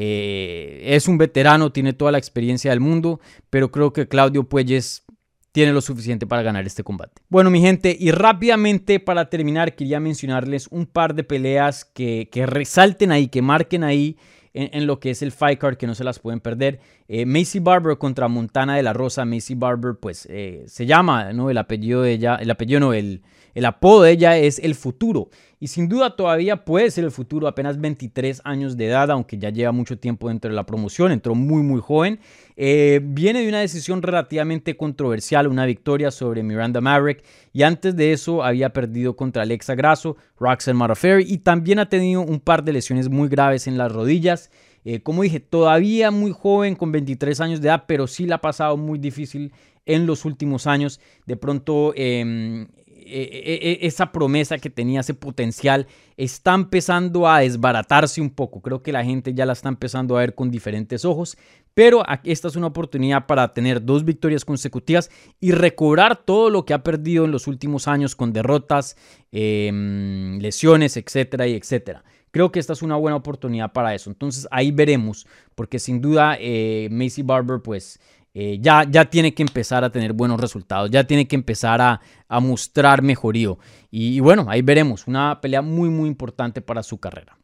eh, 0.00 0.94
es 0.94 1.08
un 1.08 1.18
veterano, 1.18 1.72
tiene 1.72 1.92
toda 1.92 2.12
la 2.12 2.18
experiencia 2.18 2.70
del 2.70 2.78
mundo, 2.78 3.18
pero 3.50 3.72
creo 3.72 3.92
que 3.92 4.06
Claudio 4.06 4.44
Puelles 4.44 5.04
tiene 5.50 5.72
lo 5.72 5.80
suficiente 5.80 6.24
para 6.24 6.42
ganar 6.42 6.64
este 6.64 6.84
combate. 6.84 7.20
Bueno, 7.28 7.50
mi 7.50 7.60
gente, 7.60 7.96
y 7.98 8.12
rápidamente 8.12 9.00
para 9.00 9.28
terminar, 9.28 9.74
quería 9.74 9.98
mencionarles 9.98 10.68
un 10.68 10.86
par 10.86 11.16
de 11.16 11.24
peleas 11.24 11.84
que, 11.84 12.28
resalten 12.46 13.10
ahí, 13.10 13.26
que 13.26 13.42
marquen 13.42 13.82
ahí 13.82 14.16
en, 14.54 14.86
lo 14.86 15.00
que 15.00 15.10
es 15.10 15.20
el 15.20 15.32
fight 15.32 15.58
card, 15.58 15.76
que 15.76 15.88
no 15.88 15.96
se 15.96 16.04
las 16.04 16.20
pueden 16.20 16.38
perder. 16.38 16.78
Eh, 17.08 17.26
Macy 17.26 17.58
Barber 17.58 17.98
contra 17.98 18.28
Montana 18.28 18.76
de 18.76 18.84
la 18.84 18.92
Rosa. 18.92 19.24
Macy 19.24 19.56
Barber, 19.56 19.96
pues 20.00 20.28
eh, 20.30 20.62
se 20.68 20.86
llama, 20.86 21.32
¿no? 21.32 21.50
El 21.50 21.58
apellido 21.58 22.02
de 22.02 22.12
ella, 22.12 22.36
el 22.36 22.52
apellido 22.52 22.78
no, 22.78 22.92
el, 22.92 23.22
el 23.54 23.64
apodo 23.64 24.02
de 24.02 24.12
ella 24.12 24.38
es 24.38 24.58
El 24.58 24.74
Futuro 24.74 25.28
y 25.60 25.68
sin 25.68 25.88
duda 25.88 26.14
todavía 26.14 26.64
puede 26.64 26.90
ser 26.90 27.04
el 27.04 27.10
futuro, 27.10 27.48
apenas 27.48 27.80
23 27.80 28.42
años 28.44 28.76
de 28.76 28.86
edad, 28.86 29.10
aunque 29.10 29.38
ya 29.38 29.50
lleva 29.50 29.72
mucho 29.72 29.98
tiempo 29.98 30.28
dentro 30.28 30.50
de 30.50 30.54
la 30.54 30.64
promoción, 30.64 31.10
entró 31.10 31.34
muy 31.34 31.62
muy 31.62 31.80
joven. 31.80 32.20
Eh, 32.56 33.00
viene 33.02 33.42
de 33.42 33.48
una 33.48 33.60
decisión 33.60 34.00
relativamente 34.00 34.76
controversial, 34.76 35.48
una 35.48 35.66
victoria 35.66 36.10
sobre 36.12 36.44
Miranda 36.44 36.80
Maverick 36.80 37.24
y 37.52 37.62
antes 37.62 37.96
de 37.96 38.12
eso 38.12 38.44
había 38.44 38.72
perdido 38.72 39.16
contra 39.16 39.42
Alexa 39.42 39.74
Grasso, 39.74 40.16
Roxanne 40.38 40.78
Modafferi 40.78 41.24
y 41.26 41.38
también 41.38 41.80
ha 41.80 41.88
tenido 41.88 42.20
un 42.20 42.38
par 42.38 42.62
de 42.62 42.72
lesiones 42.72 43.08
muy 43.08 43.28
graves 43.28 43.66
en 43.66 43.78
las 43.78 43.90
rodillas. 43.90 44.50
Eh, 44.84 45.00
como 45.00 45.22
dije, 45.22 45.40
todavía 45.40 46.12
muy 46.12 46.30
joven, 46.30 46.76
con 46.76 46.92
23 46.92 47.40
años 47.40 47.60
de 47.60 47.68
edad, 47.68 47.84
pero 47.88 48.06
sí 48.06 48.26
la 48.26 48.36
ha 48.36 48.40
pasado 48.40 48.76
muy 48.76 48.98
difícil 48.98 49.52
en 49.86 50.06
los 50.06 50.24
últimos 50.24 50.68
años. 50.68 51.00
De 51.26 51.36
pronto 51.36 51.92
em, 51.96 52.68
e, 53.08 53.22
e, 53.22 53.78
e, 53.82 53.86
esa 53.86 54.12
promesa 54.12 54.58
que 54.58 54.70
tenía, 54.70 55.00
ese 55.00 55.14
potencial, 55.14 55.86
está 56.16 56.54
empezando 56.54 57.28
a 57.28 57.40
desbaratarse 57.40 58.20
un 58.20 58.30
poco. 58.30 58.60
Creo 58.60 58.82
que 58.82 58.92
la 58.92 59.04
gente 59.04 59.34
ya 59.34 59.46
la 59.46 59.52
está 59.52 59.68
empezando 59.68 60.16
a 60.16 60.20
ver 60.20 60.34
con 60.34 60.50
diferentes 60.50 61.04
ojos, 61.04 61.36
pero 61.74 62.02
esta 62.24 62.48
es 62.48 62.56
una 62.56 62.66
oportunidad 62.66 63.26
para 63.26 63.54
tener 63.54 63.84
dos 63.84 64.04
victorias 64.04 64.44
consecutivas 64.44 65.10
y 65.40 65.52
recobrar 65.52 66.24
todo 66.24 66.50
lo 66.50 66.64
que 66.64 66.74
ha 66.74 66.82
perdido 66.82 67.24
en 67.24 67.30
los 67.30 67.46
últimos 67.46 67.86
años 67.86 68.16
con 68.16 68.32
derrotas, 68.32 68.96
em, 69.30 70.38
lesiones, 70.40 70.96
etcétera 70.96 71.46
y 71.46 71.54
etcétera. 71.54 72.04
Creo 72.30 72.52
que 72.52 72.58
esta 72.58 72.72
es 72.72 72.82
una 72.82 72.96
buena 72.96 73.16
oportunidad 73.16 73.72
para 73.72 73.94
eso. 73.94 74.10
Entonces 74.10 74.46
ahí 74.50 74.70
veremos, 74.70 75.26
porque 75.54 75.78
sin 75.78 76.00
duda 76.00 76.36
eh, 76.40 76.88
Macy 76.90 77.22
Barber 77.22 77.60
pues 77.62 78.00
eh, 78.40 78.60
ya, 78.60 78.86
ya 78.88 79.04
tiene 79.06 79.34
que 79.34 79.42
empezar 79.42 79.82
a 79.82 79.90
tener 79.90 80.12
buenos 80.12 80.40
resultados, 80.40 80.88
ya 80.92 81.02
tiene 81.02 81.26
que 81.26 81.34
empezar 81.34 81.80
a, 81.80 82.00
mostrar 82.40 83.02
mejorío. 83.02 83.58
Y, 83.90 84.20
bueno, 84.20 84.46
ahí 84.48 84.62
veremos, 84.62 85.08
una 85.08 85.40
pelea 85.40 85.60
muy 85.60 85.88
muy 85.88 86.08
importante 86.08 86.60
para 86.60 86.84
su 86.84 86.98
carrera. 86.98 87.36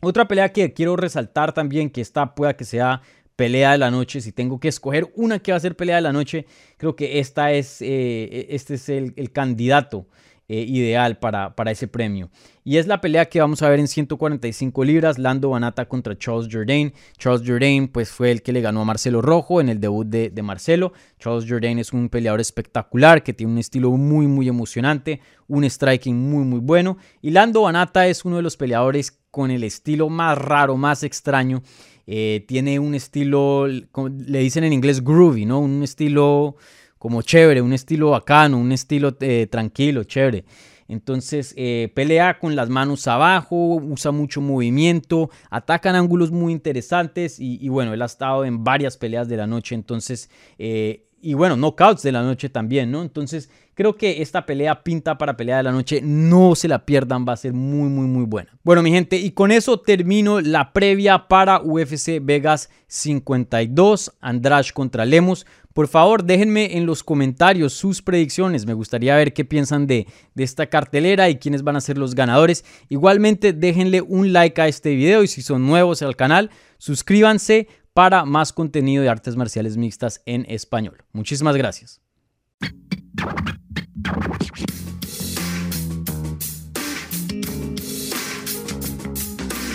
Otra 0.00 0.26
pelea 0.26 0.48
que 0.48 0.72
quiero 0.72 0.96
resaltar 0.96 1.52
también, 1.52 1.90
que 1.90 2.00
esta 2.00 2.34
pueda 2.34 2.56
que 2.56 2.64
sea 2.64 3.02
pelea 3.36 3.70
de 3.70 3.78
la 3.78 3.92
noche, 3.92 4.20
si 4.20 4.32
tengo 4.32 4.58
que 4.58 4.66
escoger 4.66 5.12
una 5.14 5.38
que 5.38 5.52
va 5.52 5.58
a 5.58 5.60
ser 5.60 5.76
pelea 5.76 5.94
de 5.94 6.02
la 6.02 6.12
noche, 6.12 6.46
creo 6.76 6.96
que 6.96 7.20
esta 7.20 7.52
es, 7.52 7.80
eh, 7.80 8.48
este 8.50 8.74
es 8.74 8.88
el 8.88 9.30
candidato 9.30 10.08
eh, 10.48 10.64
ideal 10.68 11.18
para, 11.18 11.56
para, 11.56 11.72
ese 11.72 11.88
premio. 11.88 12.30
Y 12.62 12.76
es 12.76 12.86
la 12.86 13.00
pelea 13.00 13.28
que 13.28 13.40
vamos 13.40 13.62
a 13.62 13.68
ver 13.68 13.80
en 13.80 13.88
145 13.88 14.84
libras, 14.84 15.18
Lando 15.18 15.50
Banata 15.50 15.88
contra 15.88 16.16
Charles 16.16 16.46
Jourdain. 16.48 16.92
Charles 17.18 17.42
Jourdain 17.44 17.88
pues 17.88 18.10
fue 18.10 18.30
el 18.30 18.42
que 18.42 18.52
le 18.52 18.60
ganó 18.60 18.82
a 18.82 18.84
Marcelo 18.84 19.22
Rojo 19.22 19.60
en 19.60 19.68
el 19.68 19.80
debut 19.80 20.06
de, 20.06 20.42
Marcelo. 20.42 20.92
Charles 21.18 21.46
Jourdain 21.48 21.80
es 21.80 21.92
un 21.92 22.08
peleador 22.08 22.40
espectacular 22.40 23.24
que 23.24 23.32
tiene 23.32 23.54
un 23.54 23.58
estilo 23.58 23.90
muy 23.90 24.28
muy 24.28 24.46
emocionante, 24.46 25.20
un 25.48 25.64
striking 25.64 26.16
muy 26.16 26.44
muy 26.44 26.60
bueno. 26.60 26.96
Y 27.22 27.30
Lando 27.30 27.62
Banata 27.62 28.06
es 28.06 28.24
uno 28.24 28.36
de 28.36 28.42
los 28.42 28.56
peleadores 28.56 29.18
con 29.32 29.50
el 29.50 29.64
estilo 29.64 30.08
más 30.08 30.38
raro, 30.38 30.76
más 30.76 31.02
extraño. 31.02 31.62
Eh, 32.06 32.44
tiene 32.46 32.78
un 32.78 32.94
estilo, 32.94 33.66
le 33.66 34.38
dicen 34.38 34.62
en 34.62 34.72
inglés 34.72 35.02
groovy, 35.02 35.44
¿no? 35.44 35.58
Un 35.58 35.82
estilo 35.82 36.54
como 36.98 37.22
chévere, 37.22 37.60
un 37.62 37.72
estilo 37.72 38.10
bacano, 38.10 38.58
un 38.58 38.72
estilo 38.72 39.16
eh, 39.20 39.46
tranquilo, 39.50 40.04
chévere. 40.04 40.44
Entonces 40.88 41.52
eh, 41.56 41.90
pelea 41.94 42.38
con 42.38 42.54
las 42.54 42.68
manos 42.68 43.06
abajo, 43.08 43.74
usa 43.74 44.12
mucho 44.12 44.40
movimiento, 44.40 45.30
atacan 45.50 45.96
ángulos 45.96 46.30
muy 46.30 46.52
interesantes 46.52 47.40
y, 47.40 47.68
bueno, 47.68 47.92
él 47.92 48.02
ha 48.02 48.06
estado 48.06 48.44
en 48.44 48.62
varias 48.62 48.96
peleas 48.96 49.28
de 49.28 49.36
la 49.36 49.46
noche, 49.46 49.74
entonces, 49.74 50.30
eh, 50.58 51.05
y 51.26 51.34
bueno, 51.34 51.56
knockouts 51.56 52.04
de 52.04 52.12
la 52.12 52.22
noche 52.22 52.48
también, 52.48 52.92
¿no? 52.92 53.02
Entonces 53.02 53.50
creo 53.74 53.96
que 53.96 54.22
esta 54.22 54.46
pelea 54.46 54.84
pinta 54.84 55.18
para 55.18 55.36
pelea 55.36 55.56
de 55.56 55.64
la 55.64 55.72
noche, 55.72 56.00
no 56.00 56.54
se 56.54 56.68
la 56.68 56.86
pierdan, 56.86 57.26
va 57.28 57.32
a 57.32 57.36
ser 57.36 57.52
muy, 57.52 57.88
muy, 57.88 58.06
muy 58.06 58.24
buena. 58.24 58.56
Bueno, 58.62 58.80
mi 58.80 58.92
gente, 58.92 59.16
y 59.16 59.32
con 59.32 59.50
eso 59.50 59.80
termino 59.80 60.40
la 60.40 60.72
previa 60.72 61.26
para 61.26 61.60
UFC 61.60 62.20
Vegas 62.22 62.70
52, 62.86 64.12
Andrash 64.20 64.70
contra 64.70 65.04
Lemos. 65.04 65.46
Por 65.74 65.88
favor, 65.88 66.22
déjenme 66.22 66.76
en 66.76 66.86
los 66.86 67.02
comentarios 67.02 67.72
sus 67.72 68.02
predicciones. 68.02 68.64
Me 68.64 68.74
gustaría 68.74 69.16
ver 69.16 69.32
qué 69.32 69.44
piensan 69.44 69.88
de, 69.88 70.06
de, 70.36 70.44
esta 70.44 70.66
cartelera 70.68 71.28
y 71.28 71.38
quiénes 71.38 71.64
van 71.64 71.74
a 71.74 71.80
ser 71.80 71.98
los 71.98 72.14
ganadores. 72.14 72.64
Igualmente, 72.88 73.52
déjenle 73.52 74.00
un 74.00 74.32
like 74.32 74.60
a 74.60 74.68
este 74.68 74.94
video 74.94 75.24
y 75.24 75.26
si 75.26 75.42
son 75.42 75.66
nuevos 75.66 76.02
al 76.02 76.14
canal, 76.14 76.50
suscríbanse 76.78 77.66
para 77.96 78.26
más 78.26 78.52
contenido 78.52 79.02
de 79.02 79.08
artes 79.08 79.36
marciales 79.36 79.78
mixtas 79.78 80.20
en 80.26 80.44
español. 80.50 80.98
Muchísimas 81.14 81.56
gracias. 81.56 82.02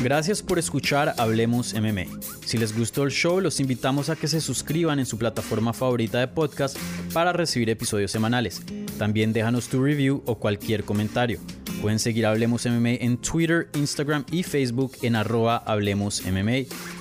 Gracias 0.04 0.44
por 0.44 0.60
escuchar 0.60 1.16
Hablemos 1.18 1.74
MMA. 1.74 2.06
Si 2.46 2.60
les 2.60 2.78
gustó 2.78 3.06
el 3.06 3.12
show, 3.12 3.42
los 3.42 3.60
invitamos 3.60 4.12
a 4.12 4.16
que 4.16 4.28
se 4.28 4.40
suscriban 4.40 5.00
en 5.00 5.08
su 5.08 5.18
plataforma 5.18 5.74
favorita 5.74 6.20
de 6.20 6.28
podcast 6.28 6.78
para 7.14 7.34
recibir 7.34 7.72
episodios 7.72 8.12
semanales. 8.12 8.62
También 9.00 9.34
déjanos 9.34 9.68
tu 9.68 9.84
review 9.84 10.22
o 10.28 10.38
cualquier 10.38 10.84
comentario. 10.84 11.40
Pueden 11.82 11.98
seguir 11.98 12.28
Hablemos 12.28 12.68
MMA 12.68 12.98
en 13.00 13.18
Twitter, 13.18 13.70
Instagram 13.74 14.26
y 14.32 14.44
Facebook 14.44 14.92
en 15.02 15.16
arroba 15.16 15.58
Hablemos 15.58 16.24
MMA. 16.24 17.01